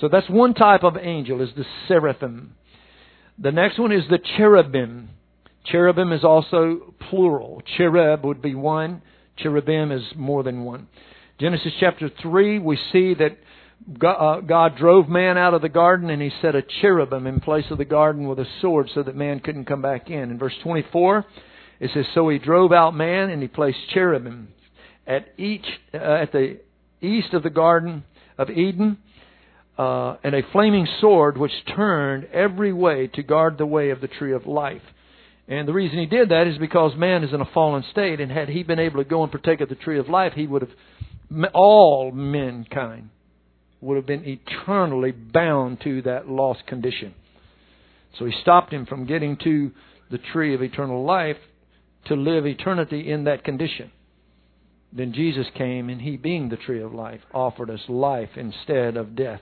[0.00, 2.56] So that's one type of angel, is the seraphim.
[3.38, 5.10] The next one is the cherubim.
[5.64, 7.62] Cherubim is also plural.
[7.76, 9.02] Cherub would be one,
[9.42, 10.88] cherubim is more than one.
[11.38, 13.38] Genesis chapter 3, we see that
[14.06, 17.64] uh, God drove man out of the garden and he set a cherubim in place
[17.70, 20.30] of the garden with a sword so that man couldn't come back in.
[20.30, 21.24] In verse 24,
[21.80, 24.48] it says, So he drove out man and he placed cherubim
[25.06, 26.60] at each, uh, at the
[27.00, 28.04] east of the garden
[28.36, 28.98] of Eden,
[29.78, 34.08] uh, and a flaming sword which turned every way to guard the way of the
[34.08, 34.82] tree of life.
[35.50, 38.30] And the reason he did that is because man is in a fallen state, and
[38.30, 40.62] had he been able to go and partake of the tree of life, he would
[40.62, 43.10] have, all mankind
[43.80, 47.14] would have been eternally bound to that lost condition.
[48.16, 49.72] So he stopped him from getting to
[50.10, 51.38] the tree of eternal life
[52.06, 53.90] to live eternity in that condition.
[54.92, 59.16] Then Jesus came, and he, being the tree of life, offered us life instead of
[59.16, 59.40] death.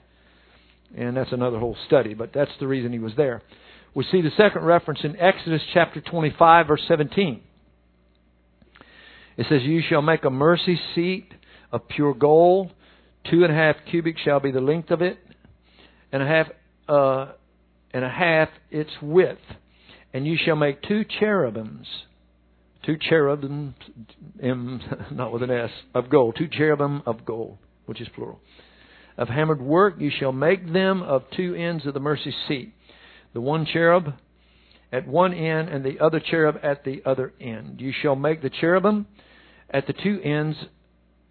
[0.97, 3.42] And that's another whole study, but that's the reason he was there.
[3.94, 7.40] We see the second reference in Exodus chapter 25, verse 17.
[9.37, 11.29] It says, You shall make a mercy seat
[11.72, 12.72] of pure gold.
[13.31, 15.18] Two and a half cubits shall be the length of it,
[16.12, 16.46] and a half,
[16.88, 17.33] uh,
[17.92, 19.40] and a half its width.
[20.12, 21.87] And you shall make two cherubims,
[22.85, 23.74] two cherubims,
[24.40, 28.40] not with an S, of gold, two cherubim of gold, which is plural.
[29.16, 32.72] Of hammered work, you shall make them of two ends of the mercy seat
[33.38, 34.14] the one cherub
[34.90, 37.81] at one end and the other cherub at the other end.
[37.81, 39.07] You shall make the cherubim
[39.70, 40.57] at the two ends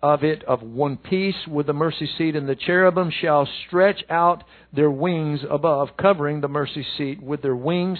[0.01, 4.45] of it of one piece with the mercy seat, and the cherubim shall stretch out
[4.71, 7.99] their wings above, covering the mercy seat with their wings,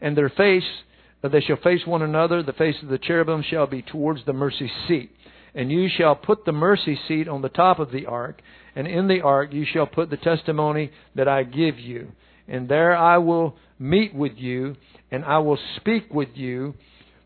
[0.00, 0.62] and their face,
[1.20, 2.44] they shall face one another.
[2.44, 5.10] The face of the cherubim shall be towards the mercy seat.
[5.56, 8.42] And you shall put the mercy seat on the top of the ark,
[8.76, 12.12] and in the ark you shall put the testimony that I give you
[12.50, 14.76] and there I will meet with you,
[15.10, 16.74] and I will speak with you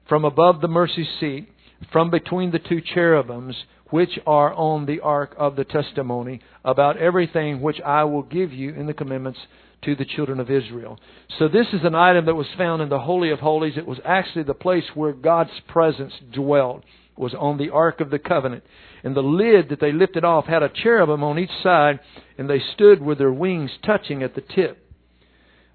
[0.09, 1.49] from above the mercy seat,
[1.91, 3.57] from between the two cherubims,
[3.91, 8.75] which are on the ark of the testimony, about everything which I will give you
[8.75, 9.39] in the commandments
[9.83, 10.99] to the children of Israel.
[11.39, 13.77] So this is an item that was found in the Holy of Holies.
[13.77, 16.85] It was actually the place where God's presence dwelt,
[17.17, 18.65] was on the Ark of the Covenant.
[19.05, 22.01] And the lid that they lifted off had a cherubim on each side,
[22.37, 24.84] and they stood with their wings touching at the tip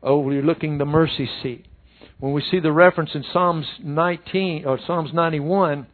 [0.04, 1.66] overlooking the mercy seat.
[2.20, 5.88] When we see the reference in Psalms 19 or Psalms 91,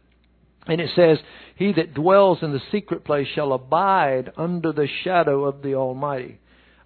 [0.66, 1.18] and it says,
[1.56, 6.40] He that dwells in the secret place shall abide under the shadow of the Almighty.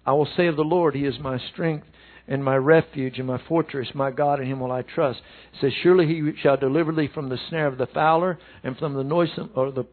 [0.05, 1.87] I will say of the Lord, He is my strength
[2.27, 5.19] and my refuge and my fortress, my God, in him will I trust.
[5.53, 8.93] It says, Surely he shall deliver thee from the snare of the fowler and from
[8.93, 9.85] the noisome or the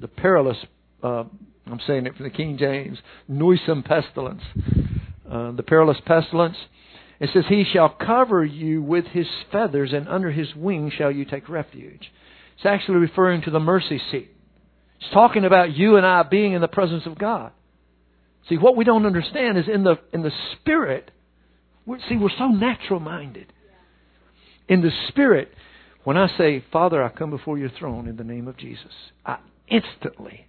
[0.00, 0.56] the perilous
[1.02, 1.24] uh,
[1.70, 2.98] I'm saying it from the King James,
[3.28, 4.42] noisome pestilence.
[5.30, 6.56] Uh, the perilous pestilence.
[7.20, 11.24] It says, He shall cover you with his feathers, and under his wings shall you
[11.24, 12.10] take refuge.
[12.56, 14.30] It's actually referring to the mercy seat.
[15.00, 17.52] It's talking about you and I being in the presence of God.
[18.48, 21.10] See, what we don't understand is in the, in the Spirit,
[21.84, 23.52] we're, see, we're so natural minded.
[24.68, 25.52] In the Spirit,
[26.04, 28.92] when I say, Father, I come before your throne in the name of Jesus,
[29.26, 30.46] I instantly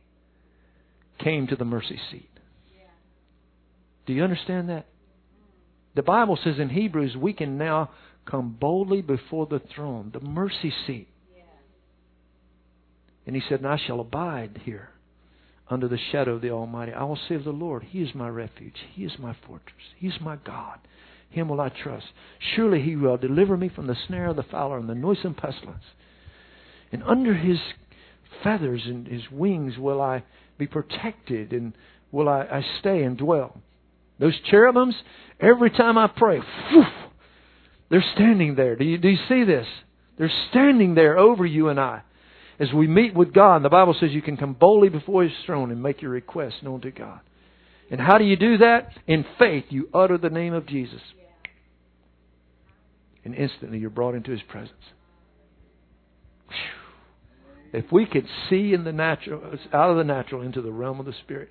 [1.19, 2.29] came to the mercy seat.
[4.09, 4.87] Do you understand that?
[5.93, 7.91] The Bible says in Hebrews, we can now
[8.25, 11.07] come boldly before the throne, the mercy seat.
[13.27, 14.89] And he said, And I shall abide here
[15.69, 16.91] under the shadow of the Almighty.
[16.91, 18.77] I will say of the Lord, He is my refuge.
[18.95, 19.93] He is my fortress.
[19.95, 20.79] He is my God.
[21.29, 22.07] Him will I trust.
[22.55, 25.85] Surely He will deliver me from the snare of the fowler and the noisome pestilence.
[26.91, 27.59] And under His
[28.43, 30.23] feathers and His wings will I
[30.57, 31.73] be protected and
[32.11, 33.61] will I, I stay and dwell.
[34.19, 34.95] Those cherubims,
[35.39, 36.39] every time I pray,
[36.71, 36.83] whew,
[37.89, 38.75] they're standing there.
[38.75, 39.67] Do you, do you see this?
[40.17, 42.01] They're standing there over you and I
[42.59, 45.71] as we meet with God, the Bible says you can come boldly before His throne
[45.71, 47.21] and make your requests known to God.
[47.89, 48.91] And how do you do that?
[49.07, 51.01] In faith, you utter the name of Jesus.
[53.23, 54.73] And instantly you're brought into His presence.
[57.71, 59.41] If we could see in the natural,
[59.71, 61.49] out of the natural into the realm of the Spirit,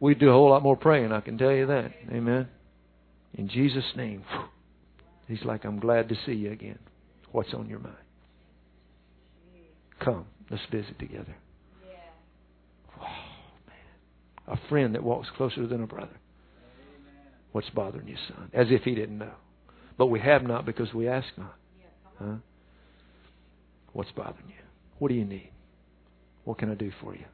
[0.00, 1.92] we'd do a whole lot more praying, I can tell you that.
[2.10, 2.48] Amen.
[3.34, 4.24] In Jesus' name.
[5.26, 6.78] He's like, I'm glad to see you again.
[7.32, 7.94] What's on your mind?
[10.00, 11.36] Come, let's visit together.
[13.00, 13.04] Oh,
[13.66, 14.56] man.
[14.58, 16.16] A friend that walks closer than a brother.
[17.52, 18.50] What's bothering you, son?
[18.54, 19.32] As if he didn't know.
[19.96, 21.54] But we have not because we ask not.
[22.18, 22.36] Huh?
[23.92, 24.54] What's bothering you?
[24.98, 25.50] What do you need?
[26.44, 27.24] What can I do for you?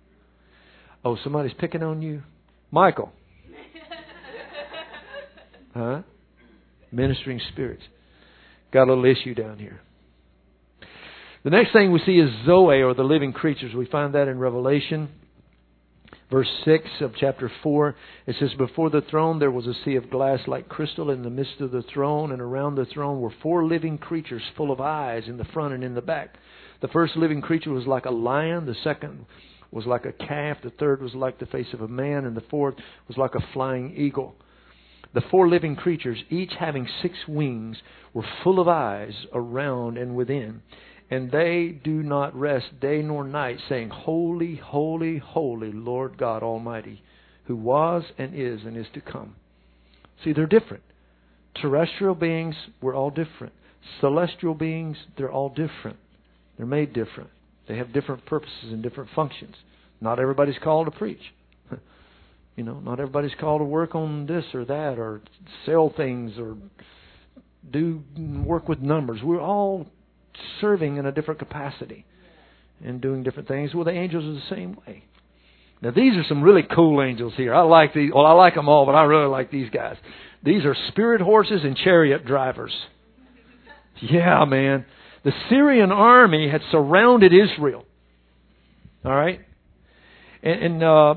[1.04, 2.22] Oh, somebody's picking on you?
[2.74, 3.12] Michael.
[5.74, 6.02] huh?
[6.90, 7.84] Ministering spirits.
[8.72, 9.80] Got a little issue down here.
[11.44, 13.72] The next thing we see is Zoe, or the living creatures.
[13.74, 15.08] We find that in Revelation.
[16.32, 17.94] Verse 6 of chapter 4,
[18.26, 21.30] it says, Before the throne there was a sea of glass like crystal in the
[21.30, 25.24] midst of the throne, and around the throne were four living creatures full of eyes
[25.28, 26.34] in the front and in the back.
[26.80, 29.26] The first living creature was like a lion, the second
[29.74, 32.44] was like a calf, the third was like the face of a man, and the
[32.48, 32.76] fourth
[33.08, 34.34] was like a flying eagle.
[35.12, 37.76] The four living creatures, each having six wings,
[38.12, 40.62] were full of eyes around and within
[41.10, 47.02] and they do not rest day nor night, saying, Holy, holy, holy, Lord God Almighty,
[47.44, 49.36] who was and is and is to come.
[50.22, 50.82] See, they're different.
[51.60, 53.52] Terrestrial beings, we're all different.
[54.00, 55.98] Celestial beings, they're all different.
[56.56, 57.30] They're made different.
[57.68, 59.54] They have different purposes and different functions.
[60.00, 61.22] Not everybody's called to preach.
[62.56, 65.22] you know, not everybody's called to work on this or that or
[65.64, 66.56] sell things or
[67.70, 68.02] do
[68.44, 69.20] work with numbers.
[69.22, 69.86] We're all
[70.60, 72.04] serving in a different capacity
[72.84, 73.74] and doing different things.
[73.74, 75.04] Well, the angels are the same way.
[75.80, 77.54] Now, these are some really cool angels here.
[77.54, 78.10] I like these.
[78.14, 79.96] Well, I like them all, but I really like these guys.
[80.42, 82.74] These are spirit horses and chariot drivers.
[84.00, 84.86] Yeah, man.
[85.24, 87.84] The Syrian army had surrounded Israel.
[89.04, 89.40] All right?
[90.42, 91.14] And, and uh,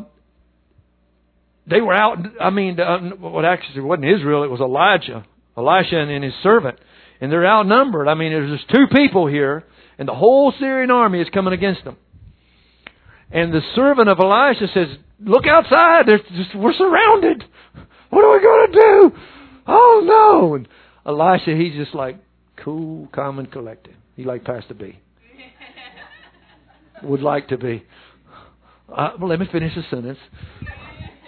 [1.69, 2.17] they were out.
[2.39, 5.25] I mean, uh, what actually wasn't Israel, it was Elijah.
[5.57, 6.79] Elisha and his servant
[7.19, 8.07] and they're outnumbered.
[8.07, 9.63] I mean, there's just two people here,
[9.97, 11.97] and the whole Syrian army is coming against them.
[13.31, 14.87] And the servant of Elisha says,
[15.19, 16.05] "Look outside!
[16.07, 17.43] Just, we're surrounded.
[18.09, 19.11] What are we going to do?
[19.67, 20.67] Oh no!" And
[21.05, 22.17] Elisha, he's just like
[22.63, 23.95] cool, calm, and collected.
[24.15, 24.99] He like Pastor B.
[27.03, 27.83] Would like to be.
[28.93, 30.17] Uh, well, let me finish the sentence.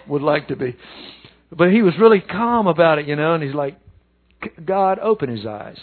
[0.08, 0.76] Would like to be.
[1.52, 3.78] But he was really calm about it, you know, and he's like,
[4.64, 5.78] God opened his eyes.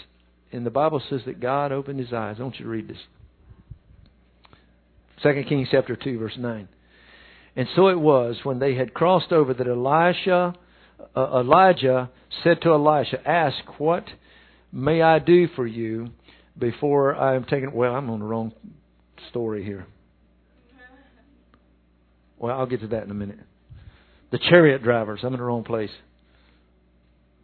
[0.53, 2.36] And the Bible says that God opened his eyes.
[2.38, 2.99] I want you to read this.
[5.22, 6.68] 2 Kings chapter 2, verse 9.
[7.57, 10.55] And so it was when they had crossed over that Elisha,
[11.16, 12.11] uh, Elijah
[12.44, 14.05] said to Elisha, Ask, what
[14.76, 16.10] may I do for you
[16.56, 17.72] before I am taken?
[17.72, 18.52] Well, I'm on the wrong
[19.30, 19.86] story here.
[22.38, 23.38] Well, I'll get to that in a minute.
[24.30, 25.20] The chariot drivers.
[25.22, 25.90] I'm in the wrong place.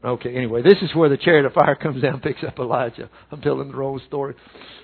[0.04, 3.08] Okay, anyway, this is where the chariot of fire comes down and picks up Elijah.
[3.30, 4.34] I'm telling the wrong story.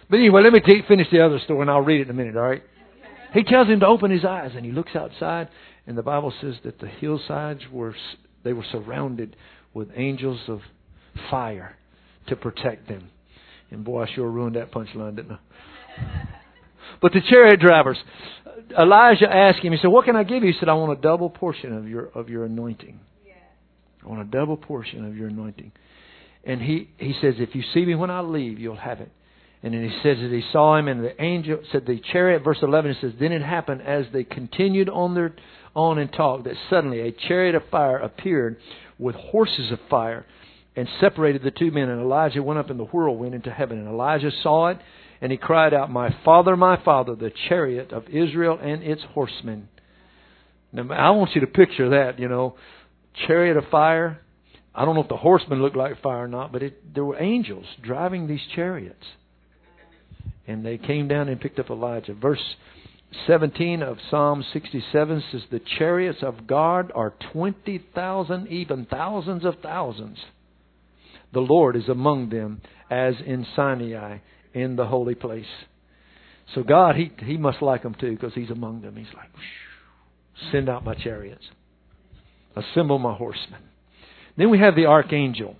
[0.08, 2.14] But anyway, let me t- finish the other story and I'll read it in a
[2.14, 2.62] minute, all right?
[3.34, 5.48] He tells him to open his eyes and he looks outside
[5.86, 7.94] and the Bible says that the hillsides were
[8.42, 9.36] they were surrounded
[9.74, 10.60] with angels of
[11.30, 11.76] fire
[12.28, 13.10] to protect them.
[13.70, 15.38] And boy, I sure ruined that punchline, didn't I?
[17.00, 17.98] But the chariot drivers,
[18.76, 20.52] Elijah asked him, he said, What can I give you?
[20.52, 22.98] He said, I want a double portion of your of your anointing.
[24.02, 25.72] I want a double portion of your anointing.
[26.44, 29.10] And he, he says, If you see me when I leave, you'll have it.
[29.62, 32.58] And then he says that he saw him, and the angel said, The chariot, verse
[32.62, 35.34] 11, it says, Then it happened as they continued on their
[35.74, 38.56] on and talked, that suddenly a chariot of fire appeared
[38.98, 40.26] with horses of fire
[40.78, 41.88] and separated the two men.
[41.88, 43.78] And Elijah went up in the whirlwind into heaven.
[43.78, 44.78] And Elijah saw it,
[45.20, 49.68] and he cried out, My father, my father, the chariot of Israel and its horsemen.
[50.72, 52.54] Now, I want you to picture that, you know,
[53.26, 54.20] chariot of fire.
[54.72, 57.20] I don't know if the horsemen looked like fire or not, but it, there were
[57.20, 59.04] angels driving these chariots.
[60.46, 62.14] And they came down and picked up Elijah.
[62.14, 62.54] Verse
[63.26, 70.18] 17 of Psalm 67 says, The chariots of God are 20,000, even thousands of thousands.
[71.32, 74.18] The Lord is among them as in Sinai
[74.54, 75.46] in the holy place.
[76.54, 78.96] So God, He, he must like them too because He's among them.
[78.96, 79.28] He's like,
[80.50, 81.44] send out my chariots,
[82.56, 83.60] assemble my horsemen.
[84.36, 85.56] Then we have the archangel.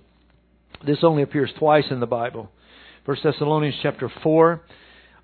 [0.85, 2.49] This only appears twice in the Bible.
[3.05, 4.61] First Thessalonians chapter 4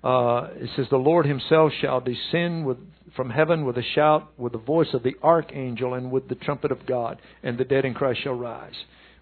[0.06, 2.78] uh, it says, The Lord himself shall descend with,
[3.16, 6.70] from heaven with a shout, with the voice of the archangel, and with the trumpet
[6.70, 8.74] of God, and the dead in Christ shall rise.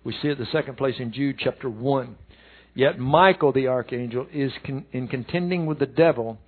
[0.05, 2.17] We see it the second place in Jude chapter 1.
[2.75, 6.39] Yet Michael the archangel is con- in contending with the devil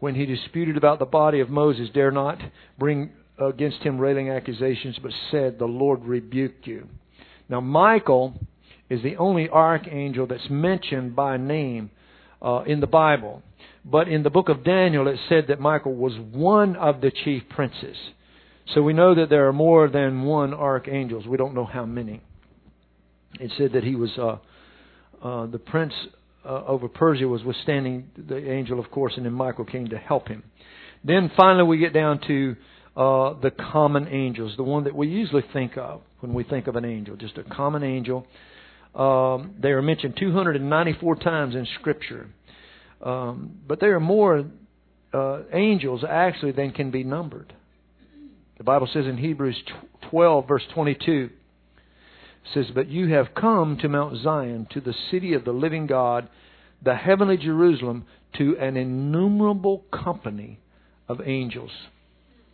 [0.00, 2.38] when he disputed about the body of Moses, dare not
[2.78, 6.88] bring against him railing accusations, but said, The Lord rebuked you.
[7.48, 8.34] Now, Michael
[8.88, 11.90] is the only archangel that's mentioned by name
[12.42, 13.42] uh, in the Bible.
[13.84, 17.42] But in the book of Daniel, it said that Michael was one of the chief
[17.48, 17.96] princes.
[18.74, 21.26] So we know that there are more than one archangels.
[21.26, 22.22] We don't know how many.
[23.38, 24.38] It said that he was uh,
[25.22, 25.92] uh, the prince
[26.44, 30.28] uh, over Persia was withstanding the angel, of course, and then Michael came to help
[30.28, 30.42] him.
[31.04, 32.56] Then finally, we get down to
[32.96, 36.76] uh, the common angels, the one that we usually think of when we think of
[36.76, 38.26] an angel, just a common angel.
[38.94, 42.28] Um, they are mentioned 294 times in Scripture.
[43.02, 44.44] Um, but there are more
[45.12, 47.52] uh, angels actually than can be numbered.
[48.58, 49.56] The Bible says in Hebrews
[50.10, 51.30] 12, verse 22,
[52.54, 56.28] says, But you have come to Mount Zion, to the city of the living God,
[56.82, 58.06] the heavenly Jerusalem,
[58.38, 60.60] to an innumerable company
[61.08, 61.70] of angels.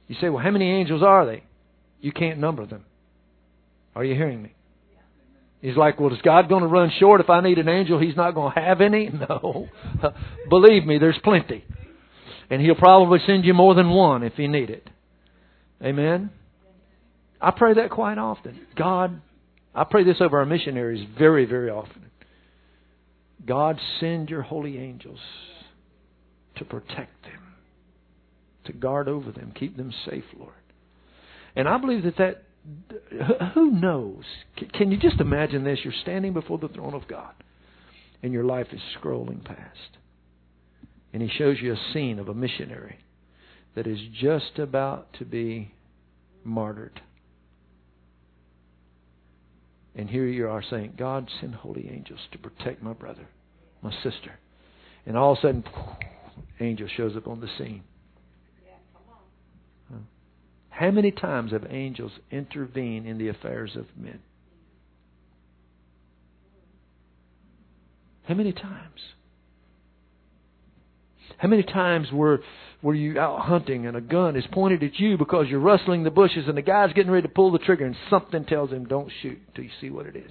[0.08, 1.44] You say, Well, how many angels are they?
[2.00, 2.84] You can't number them.
[3.94, 4.52] Are you hearing me?
[5.60, 7.98] He's like, well, is God going to run short if I need an angel?
[7.98, 9.10] He's not going to have any?
[9.28, 9.68] No.
[10.50, 11.64] Believe me, there's plenty.
[12.50, 14.88] And He'll probably send you more than one if you need it.
[15.82, 16.30] Amen?
[17.40, 18.60] I pray that quite often.
[18.76, 19.20] God,
[19.76, 22.10] I pray this over our missionaries very, very often.
[23.46, 25.20] God, send your holy angels
[26.56, 27.54] to protect them,
[28.64, 30.54] to guard over them, keep them safe, Lord.
[31.54, 32.42] And I believe that that
[33.54, 34.24] who knows?
[34.74, 35.78] Can you just imagine this?
[35.84, 37.34] You're standing before the throne of God,
[38.22, 39.98] and your life is scrolling past.
[41.12, 42.98] And He shows you a scene of a missionary
[43.74, 45.72] that is just about to be
[46.42, 47.00] martyred.
[49.96, 53.26] And here you are saying, God, send holy angels to protect my brother,
[53.82, 54.38] my sister.
[55.06, 55.64] And all of a sudden,
[56.60, 57.82] angel shows up on the scene.
[60.68, 64.20] How many times have angels intervened in the affairs of men?
[68.24, 69.00] How many times?
[71.38, 72.40] How many times were
[72.82, 76.10] were you out hunting and a gun is pointed at you because you're rustling the
[76.10, 79.10] bushes and the guy's getting ready to pull the trigger and something tells him don't
[79.22, 80.30] shoot until you see what it is.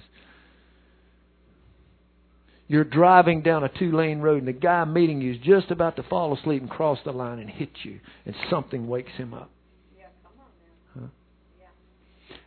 [2.68, 5.96] You're driving down a two lane road and the guy meeting you is just about
[5.96, 9.50] to fall asleep and cross the line and hit you and something wakes him up.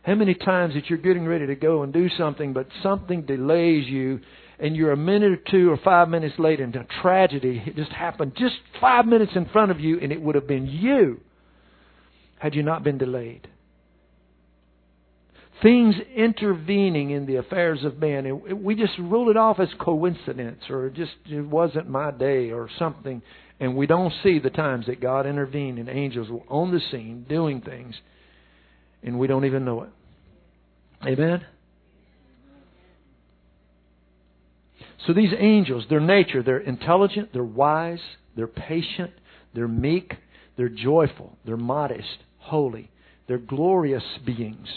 [0.02, 3.86] How many times that you're getting ready to go and do something, but something delays
[3.86, 4.20] you,
[4.60, 8.32] and you're a minute or two or five minutes late, and a tragedy just happened
[8.36, 11.20] just five minutes in front of you, and it would have been you
[12.38, 13.48] had you not been delayed.
[15.62, 20.62] Things intervening in the affairs of man, and we just rule it off as coincidence,
[20.70, 23.22] or just it wasn't my day, or something,
[23.58, 27.26] and we don't see the times that God intervened and angels were on the scene
[27.28, 27.94] doing things
[29.02, 29.90] and we don't even know it.
[31.06, 31.44] Amen?
[35.06, 38.00] So these angels, their nature, they're intelligent, they're wise,
[38.36, 39.12] they're patient,
[39.54, 40.14] they're meek,
[40.56, 42.90] they're joyful, they're modest, holy,
[43.26, 44.68] they're glorious beings,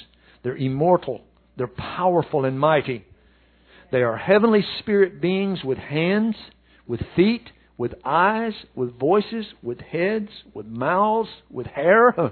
[0.43, 1.21] they're immortal,
[1.57, 3.05] they're powerful and mighty.
[3.91, 6.36] They are heavenly spirit beings with hands,
[6.88, 12.15] with feet, with eyes, with voices, with heads, with mouths, with hair.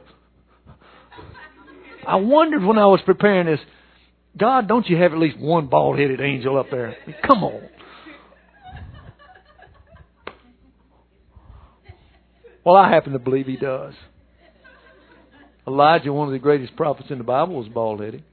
[2.07, 3.59] I wondered when I was preparing this,
[4.37, 6.95] God, don't you have at least one bald headed angel up there?
[7.27, 7.61] Come on.
[12.63, 13.93] Well, I happen to believe he does.
[15.67, 18.23] Elijah, one of the greatest prophets in the Bible, was bald headed.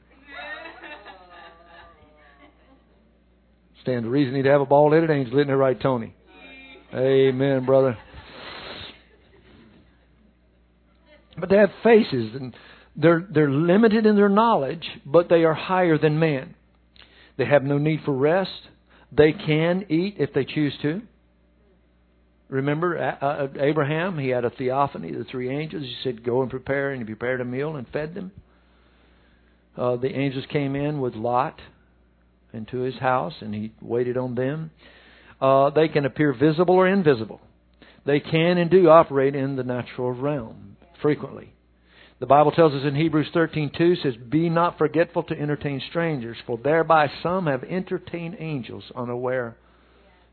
[3.82, 6.14] Stand the reason he'd have a bald headed angel, isn't it right, Tony?
[6.94, 7.96] Amen, brother.
[11.38, 12.54] But they have faces and
[12.96, 16.54] they're they're limited in their knowledge, but they are higher than man.
[17.36, 18.50] They have no need for rest.
[19.12, 21.02] They can eat if they choose to.
[22.48, 24.18] Remember uh, Abraham?
[24.18, 25.82] He had a theophany, the three angels.
[25.82, 28.32] He said, "Go and prepare," and he prepared a meal and fed them.
[29.76, 31.60] Uh, the angels came in with Lot
[32.52, 34.70] into his house, and he waited on them.
[35.40, 37.40] Uh, they can appear visible or invisible.
[38.06, 41.52] They can and do operate in the natural realm frequently.
[42.20, 46.56] The Bible tells us in Hebrews 13:2 says, "Be not forgetful to entertain strangers, for
[46.56, 49.56] thereby some have entertained angels unaware."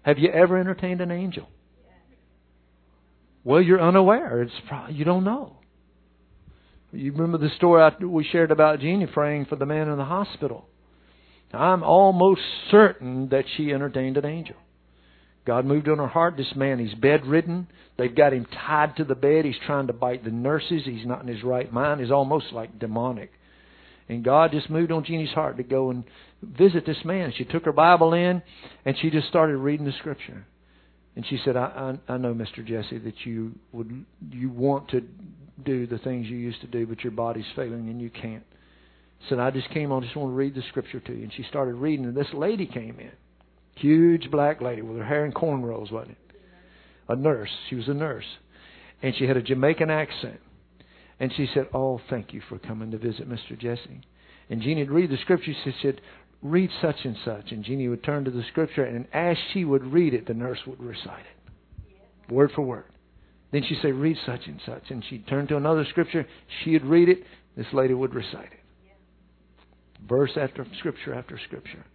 [0.04, 1.48] Have you ever entertained an angel?
[3.46, 4.42] Well, you're unaware.
[4.42, 5.58] It's probably, you don't know.
[6.92, 10.66] You remember the story we shared about Jeannie praying for the man in the hospital.
[11.54, 12.42] I'm almost
[12.72, 14.56] certain that she entertained an angel.
[15.46, 16.38] God moved on her heart.
[16.38, 17.68] This man, he's bedridden.
[17.98, 19.46] They've got him tied to the bed.
[19.46, 20.82] He's trying to bite the nurses.
[20.84, 22.02] He's not in his right mind.
[22.02, 23.32] He's almost like demonic.
[24.10, 26.04] And God just moved on Jeannie's heart to go and
[26.42, 27.32] visit this man.
[27.38, 28.42] She took her Bible in
[28.86, 30.48] and she just started reading the scripture.
[31.16, 32.66] And she said, I, I, I know, Mr.
[32.66, 35.02] Jesse, that you would you want to
[35.64, 38.44] do the things you used to do, but your body's failing and you can't.
[39.30, 41.24] Said, I just came on, just want to read the scripture to you.
[41.24, 43.12] And she started reading, and this lady came in.
[43.76, 46.42] Huge black lady with her hair in cornrows, wasn't it?
[47.08, 47.50] A nurse.
[47.70, 48.26] She was a nurse.
[49.02, 50.40] And she had a Jamaican accent.
[51.20, 53.58] And she said, Oh, thank you for coming to visit Mr.
[53.58, 54.02] Jesse.
[54.50, 55.54] And Jeannie would read the scripture.
[55.64, 56.02] She said,
[56.42, 57.52] read such and such.
[57.52, 60.60] And Jeannie would turn to the scripture, and as she would read it, the nurse
[60.68, 62.86] would recite it, word for word.
[63.52, 64.84] Then she'd say, read such and such.
[64.90, 66.28] And she'd turn to another scripture.
[66.64, 67.20] She'd read it.
[67.56, 68.60] This lady would recite it.
[70.08, 71.86] Verse after scripture after scripture.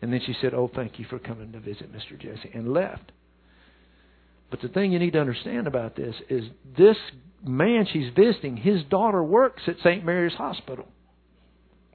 [0.00, 2.18] And then she said, Oh, thank you for coming to visit Mr.
[2.18, 3.12] Jesse, and left.
[4.50, 6.44] But the thing you need to understand about this is
[6.76, 6.96] this
[7.44, 10.04] man she's visiting, his daughter works at St.
[10.04, 10.86] Mary's Hospital.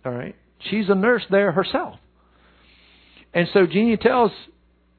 [0.06, 0.36] All right?
[0.60, 1.96] She's a nurse there herself.
[3.34, 4.32] And so Jeannie tells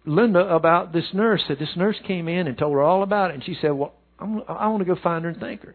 [0.05, 1.43] Linda about this nurse.
[1.49, 3.35] That this nurse came in and told her all about it.
[3.35, 5.75] And she said, Well, I'm, I want to go find her and thank her.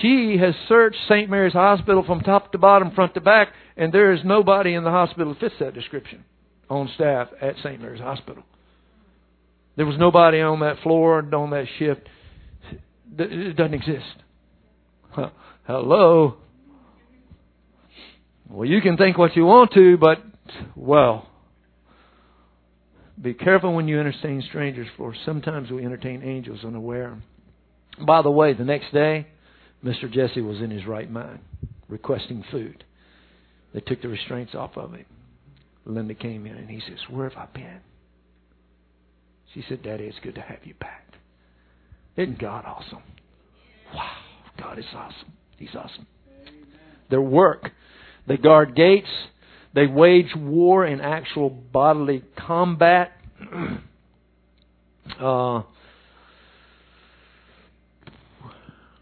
[0.00, 1.28] She has searched St.
[1.28, 4.90] Mary's Hospital from top to bottom, front to back, and there is nobody in the
[4.90, 6.24] hospital that fits that description
[6.70, 7.80] on staff at St.
[7.80, 8.44] Mary's Hospital.
[9.76, 12.08] There was nobody on that floor on that shift.
[13.18, 14.04] It doesn't exist.
[15.66, 16.36] Hello.
[18.52, 20.18] Well, you can think what you want to, but,
[20.76, 21.26] well,
[23.20, 27.18] be careful when you entertain strangers, for sometimes we entertain angels unaware.
[28.06, 29.26] By the way, the next day,
[29.82, 30.12] Mr.
[30.12, 31.38] Jesse was in his right mind,
[31.88, 32.84] requesting food.
[33.72, 35.06] They took the restraints off of him.
[35.86, 37.80] Linda came in and he says, Where have I been?
[39.54, 41.06] She said, Daddy, it's good to have you back.
[42.16, 43.02] Isn't God awesome?
[43.94, 44.12] Wow,
[44.58, 45.32] God is awesome.
[45.56, 46.06] He's awesome.
[47.08, 47.70] Their work
[48.26, 49.08] they guard gates.
[49.74, 53.12] They wage war in actual bodily combat.
[55.20, 55.62] uh, I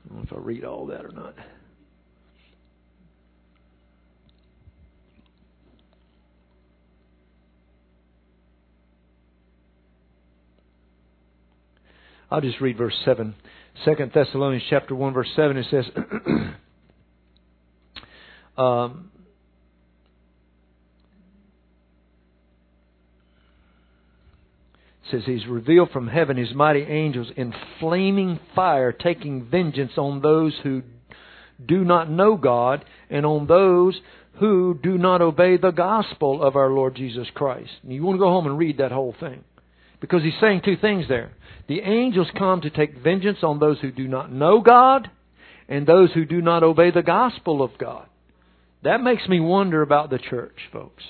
[0.08, 1.34] don't know if I read all that or not.
[12.30, 13.34] I'll just read verse 7.
[13.84, 15.84] 2 Thessalonians chapter 1 verse 7 it says
[18.56, 19.10] um,
[25.10, 30.54] says he's revealed from heaven his mighty angels in flaming fire taking vengeance on those
[30.62, 30.82] who
[31.64, 34.00] do not know God and on those
[34.38, 37.70] who do not obey the gospel of our Lord Jesus Christ.
[37.82, 39.44] And you want to go home and read that whole thing.
[40.00, 41.32] Because he's saying two things there.
[41.68, 45.10] The angels come to take vengeance on those who do not know God
[45.68, 48.06] and those who do not obey the gospel of God.
[48.82, 51.02] That makes me wonder about the church, folks.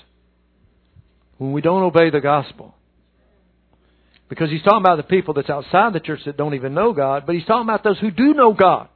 [1.37, 2.75] When we don't obey the gospel.
[4.29, 7.23] Because he's talking about the people that's outside the church that don't even know God,
[7.25, 8.87] but he's talking about those who do know God,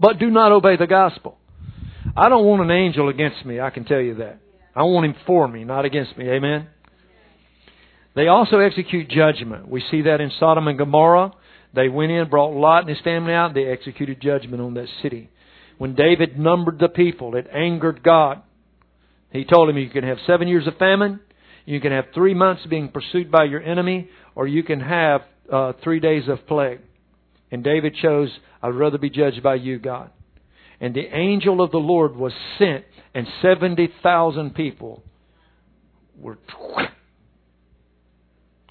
[0.00, 1.36] but do not obey the gospel.
[2.16, 4.38] I don't want an angel against me, I can tell you that.
[4.74, 6.28] I want him for me, not against me.
[6.28, 6.68] Amen?
[8.14, 9.68] They also execute judgment.
[9.68, 11.32] We see that in Sodom and Gomorrah.
[11.74, 14.88] They went in, brought Lot and his family out, and they executed judgment on that
[15.02, 15.30] city.
[15.82, 18.40] When David numbered the people, it angered God.
[19.32, 21.18] He told him you can have seven years of famine,
[21.64, 25.22] you can have three months being pursued by your enemy, or you can have
[25.52, 26.78] uh, three days of plague.
[27.50, 28.28] And David chose,
[28.62, 30.12] I'd rather be judged by you, God.
[30.80, 35.02] And the angel of the Lord was sent, and 70,000 people
[36.16, 36.38] were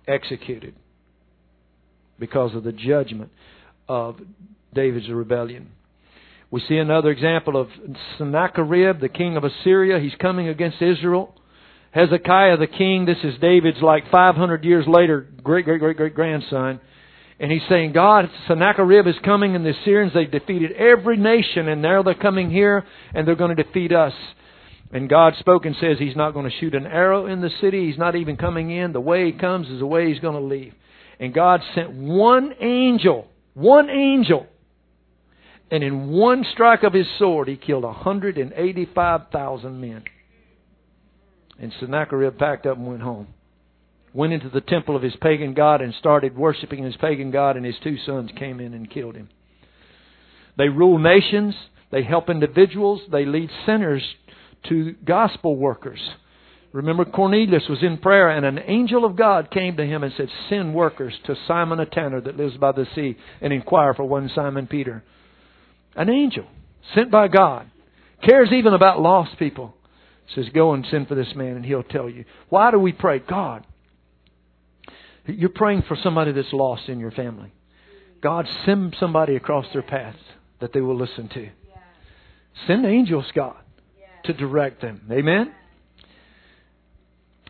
[0.08, 0.76] executed
[2.18, 3.32] because of the judgment
[3.90, 4.16] of
[4.74, 5.72] David's rebellion.
[6.52, 7.70] We see another example of
[8.18, 10.00] Sennacherib, the king of Assyria.
[10.00, 11.34] He's coming against Israel.
[11.92, 16.82] Hezekiah, the king, this is David's like 500 years later, great, great, great, great grandson.
[17.40, 21.82] And he's saying, God, Sennacherib is coming and the Assyrians, they defeated every nation and
[21.82, 22.86] now they're coming here
[23.16, 24.14] and they're going to defeat us.
[24.94, 27.88] And God spoke and says He's not going to shoot an arrow in the city.
[27.88, 28.92] He's not even coming in.
[28.92, 30.74] The way He comes is the way He's going to leave.
[31.20, 34.48] And God sent one angel, one angel.
[35.72, 40.04] And in one strike of His sword, He killed 185,000 men.
[41.60, 43.28] And Sennacherib packed up and went home.
[44.14, 47.66] Went into the temple of his pagan god and started worshiping his pagan god, and
[47.66, 49.30] his two sons came in and killed him.
[50.58, 51.56] They rule nations.
[51.92, 53.02] They help individuals.
[53.10, 54.04] They lead sinners
[54.68, 56.00] to gospel workers.
[56.74, 60.30] Remember, Cornelius was in prayer, and an angel of God came to him and said,
[60.50, 64.30] Send workers to Simon a tanner that lives by the sea and inquire for one
[64.34, 65.04] Simon Peter.
[65.96, 66.46] An angel
[66.96, 67.70] sent by God
[68.24, 69.76] cares even about lost people.
[70.36, 72.26] Says, Go and send for this man, and he'll tell you.
[72.50, 73.20] Why do we pray?
[73.20, 73.66] God,
[75.26, 77.52] you're praying for somebody that's lost in your family.
[78.22, 80.16] God, send somebody across their path
[80.60, 81.50] that they will listen to.
[82.68, 83.56] Send angels, God
[84.26, 85.02] to direct them.
[85.12, 85.54] Amen?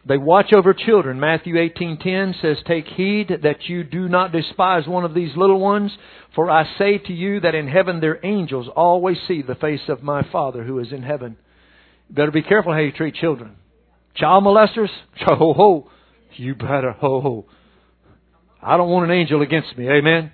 [0.06, 1.20] They watch over children.
[1.20, 5.96] Matthew 18:10 says, "Take heed that you do not despise one of these little ones,
[6.34, 10.02] for I say to you that in heaven their angels always see the face of
[10.02, 11.38] my Father who is in heaven."
[12.10, 13.58] You better be careful how you treat children.
[14.16, 14.90] Child molesters?
[15.28, 15.92] Ho ho.
[16.36, 17.46] You better ho ho.
[18.62, 19.90] I don't want an angel against me.
[19.90, 20.32] Amen.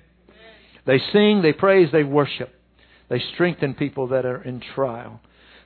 [0.86, 2.54] They sing, they praise, they worship.
[3.10, 5.22] They strengthen people that are in trial.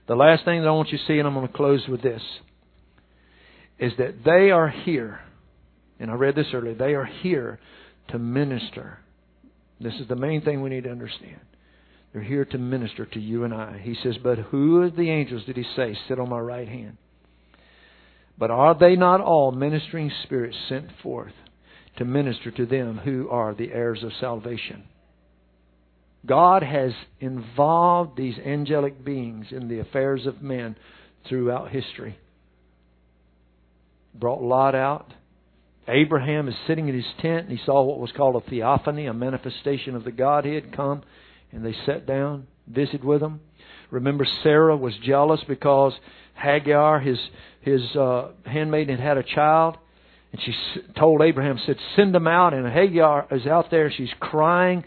[0.08, 2.02] The last thing that I want you to see, and I'm going to close with
[2.02, 2.22] this,
[3.82, 5.20] is that they are here,
[6.00, 7.60] and I read this earlier, they are here
[8.10, 9.00] to minister.
[9.80, 11.42] This is the main thing we need to understand.
[12.14, 13.82] They're here to minister to you and I.
[13.84, 16.98] He says, But who of the angels did he say sit on my right hand?
[18.38, 21.34] But are they not all ministering spirits sent forth
[21.98, 24.84] to minister to them who are the heirs of salvation?
[26.26, 30.76] God has involved these angelic beings in the affairs of men
[31.28, 32.20] throughout history.
[34.14, 35.14] Brought Lot out.
[35.88, 39.14] Abraham is sitting in his tent and he saw what was called a theophany, a
[39.14, 41.04] manifestation of the Godhead come,
[41.52, 43.42] and they sat down, visited with him.
[43.90, 45.94] Remember, Sarah was jealous because
[46.36, 47.18] Hagar, his
[47.62, 49.78] his uh, handmaiden, had had a child,
[50.32, 50.54] and she
[50.98, 54.86] told Abraham, said, "Send them out." And Hagar is out there; she's crying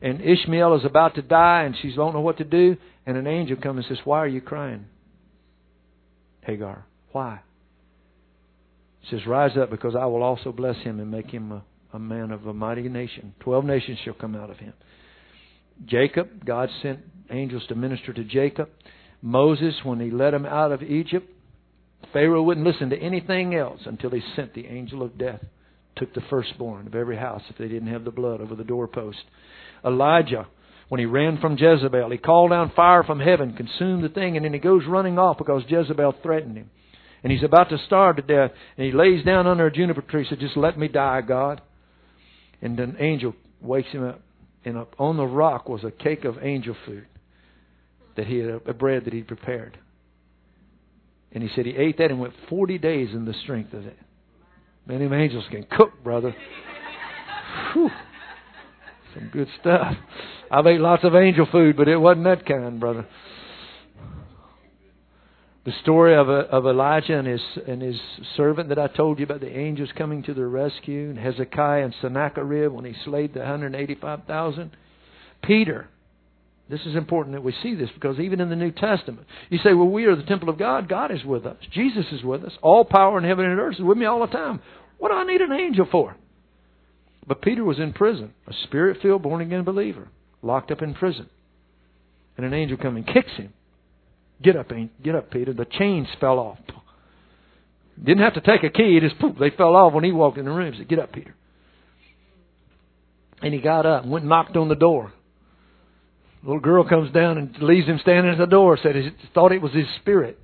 [0.00, 3.26] and Ishmael is about to die and she don't know what to do, and an
[3.26, 4.86] angel comes and says, Why are you crying?
[6.42, 6.86] Hagar.
[7.12, 7.40] Why?
[9.10, 12.30] Says, Rise up because I will also bless him and make him a, a man
[12.30, 13.34] of a mighty nation.
[13.40, 14.74] Twelve nations shall come out of him.
[15.86, 17.00] Jacob, God sent
[17.30, 18.68] angels to minister to Jacob.
[19.22, 21.28] Moses, when he led him out of Egypt,
[22.12, 25.40] Pharaoh wouldn't listen to anything else until he sent the angel of death,
[25.96, 29.18] took the firstborn of every house if they didn't have the blood over the doorpost.
[29.84, 30.46] Elijah,
[30.88, 34.44] when he ran from Jezebel, he called down fire from heaven, consumed the thing, and
[34.44, 36.70] then he goes running off because Jezebel threatened him.
[37.22, 40.26] And he's about to starve to death, and he lays down under a juniper tree,
[40.28, 41.60] said, Just let me die, God.
[42.62, 44.20] And an angel wakes him up,
[44.64, 47.06] and up on the rock was a cake of angel food
[48.16, 49.78] that he had, a bread that he'd prepared.
[51.32, 53.98] And he said he ate that and went 40 days in the strength of it.
[54.86, 56.34] Many angels can cook, brother.
[57.74, 57.90] Whew.
[59.14, 59.94] Some good stuff.
[60.50, 63.06] I've ate lots of angel food, but it wasn't that kind, brother.
[65.68, 68.00] The story of, uh, of Elijah and his, and his
[68.38, 71.94] servant that I told you about, the angels coming to their rescue, and Hezekiah and
[72.00, 74.70] Sennacherib when he slayed the 185,000.
[75.42, 75.86] Peter.
[76.70, 79.74] This is important that we see this because even in the New Testament, you say,
[79.74, 80.88] well, we are the temple of God.
[80.88, 81.58] God is with us.
[81.70, 82.52] Jesus is with us.
[82.62, 84.62] All power in heaven and earth is with me all the time.
[84.96, 86.16] What do I need an angel for?
[87.26, 90.08] But Peter was in prison, a spirit filled, born again believer,
[90.40, 91.28] locked up in prison.
[92.38, 93.52] And an angel comes and kicks him.
[94.42, 94.70] Get up,
[95.02, 95.52] get up, Peter.
[95.52, 96.58] The chains fell off.
[98.02, 98.94] Didn't have to take a key.
[98.94, 100.72] He just poof, they fell off when he walked in the room.
[100.72, 101.34] He said, "Get up, Peter."
[103.42, 105.12] And he got up and went and knocked on the door.
[106.44, 108.78] little girl comes down and leaves him standing at the door.
[108.80, 110.38] Said he thought it was his spirit.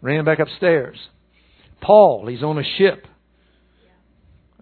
[0.00, 0.96] Ran back upstairs.
[1.82, 3.06] Paul, he's on a ship.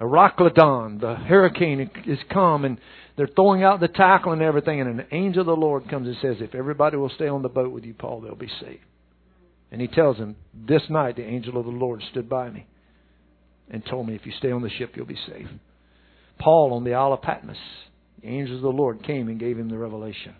[0.00, 2.78] Euroclydon, the hurricane is come and
[3.18, 6.16] they're throwing out the tackle and everything, and an angel of the Lord comes and
[6.22, 8.84] says, If everybody will stay on the boat with you, Paul, they'll be saved.
[9.72, 12.64] And he tells him, This night the angel of the Lord stood by me
[13.68, 15.48] and told me, If you stay on the ship, you'll be safe.
[16.38, 17.56] Paul on the Isle of Patmos,
[18.22, 20.36] the angels of the Lord came and gave him the revelation.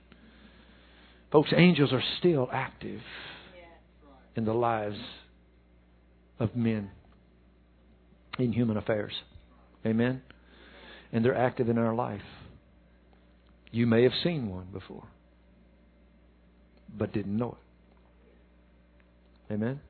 [1.33, 3.01] Folks, angels are still active
[4.37, 4.99] in the lives
[6.39, 6.93] of men
[8.39, 9.15] in human affairs.
[9.85, 10.23] Amen?
[11.13, 12.23] And they're active in our life.
[13.71, 15.05] You may have seen one before,
[16.97, 17.57] but didn't know
[19.51, 19.55] it.
[19.55, 19.81] Amen?